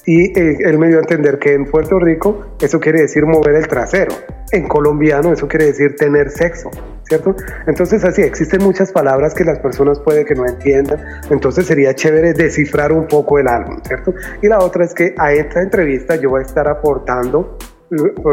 [0.07, 3.57] y eh, él me dio a entender que en Puerto Rico eso quiere decir mover
[3.57, 4.15] el trasero,
[4.53, 6.70] en colombiano eso quiere decir tener sexo,
[7.03, 7.35] ¿cierto?
[7.66, 12.35] Entonces así, existen muchas palabras que las personas puede que no entiendan, entonces sería chévere
[12.35, 14.15] descifrar un poco el álbum, ¿cierto?
[14.41, 17.59] Y la otra es que a esta entrevista yo voy a estar aportando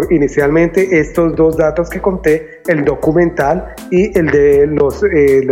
[0.10, 5.46] inicialmente estos dos datos que conté, el documental y el de los eh,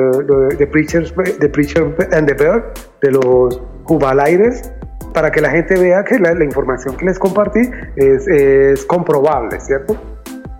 [0.57, 4.71] de Preachers, de Preacher and the Bear, de los Jubalaires,
[5.13, 7.61] para que la gente vea que la, información que les compartí
[7.95, 9.97] es, comprobable, ¿cierto?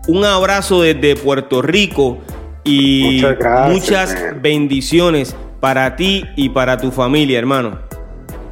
[0.07, 2.19] Un abrazo desde Puerto Rico
[2.63, 3.23] y
[3.68, 7.90] muchas bendiciones para ti y para tu familia, hermano.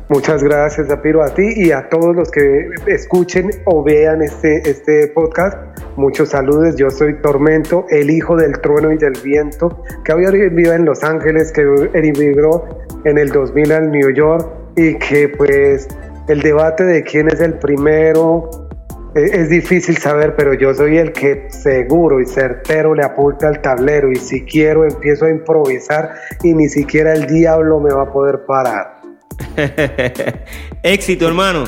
[0.09, 5.07] Muchas gracias, Zapiro, a ti y a todos los que escuchen o vean este, este
[5.09, 5.55] podcast.
[5.97, 6.75] Muchos saludos.
[6.77, 11.03] Yo soy Tormento, el hijo del trueno y del viento, que hoy vive en Los
[11.03, 11.61] Ángeles, que
[11.93, 12.67] emigró
[13.03, 15.87] en el 2000 al New York y que pues
[16.27, 18.49] el debate de quién es el primero
[19.13, 23.61] e, es, difícil saber, pero yo soy el que seguro y certero le apunta al
[23.61, 28.11] tablero y si quiero empiezo a improvisar y ni siquiera el diablo me va a
[28.11, 28.98] poder parar.
[30.83, 31.63] Éxito, hermano.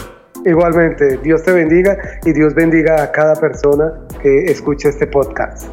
[0.45, 5.68] Igualmente, Dios te bendiga y Dios bendiga a cada persona que escuche este podcast.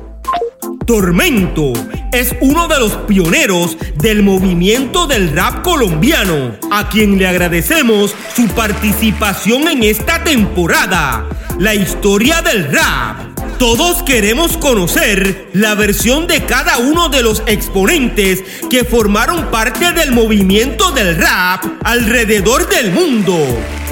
[0.87, 1.73] Tormento
[2.13, 8.49] es uno de los pioneros del movimiento del rap colombiano, a quien le agradecemos su
[8.49, 11.29] participación en esta temporada.
[11.59, 13.28] La historia del rap.
[13.59, 20.13] Todos queremos conocer la versión de cada uno de los exponentes que formaron parte del
[20.13, 23.37] movimiento del rap alrededor del mundo.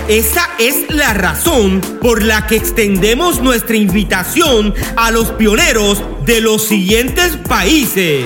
[0.06, 6.62] Esa es la razón por la que extendemos nuestra invitación a los pioneros de los
[6.62, 8.24] siguientes países.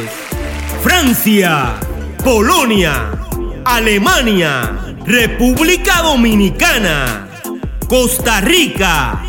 [0.82, 1.76] Francia,
[2.22, 3.12] Polonia,
[3.64, 7.30] Alemania, República Dominicana,
[7.88, 9.22] Costa Rica,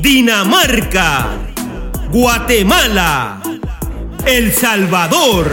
[0.00, 1.28] Dinamarca,
[2.10, 3.42] Guatemala,
[4.24, 5.52] El Salvador,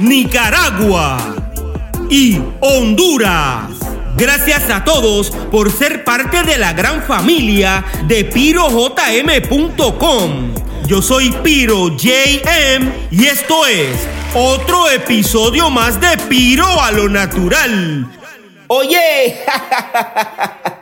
[0.00, 1.36] Nicaragua
[2.10, 3.70] y Honduras.
[4.16, 8.92] Gracias a todos por ser parte de la gran familia de pirojm.com.
[10.86, 13.96] Yo soy Piro JM y esto es
[14.34, 18.10] otro episodio más de Piro a lo natural.
[18.66, 19.38] Oye,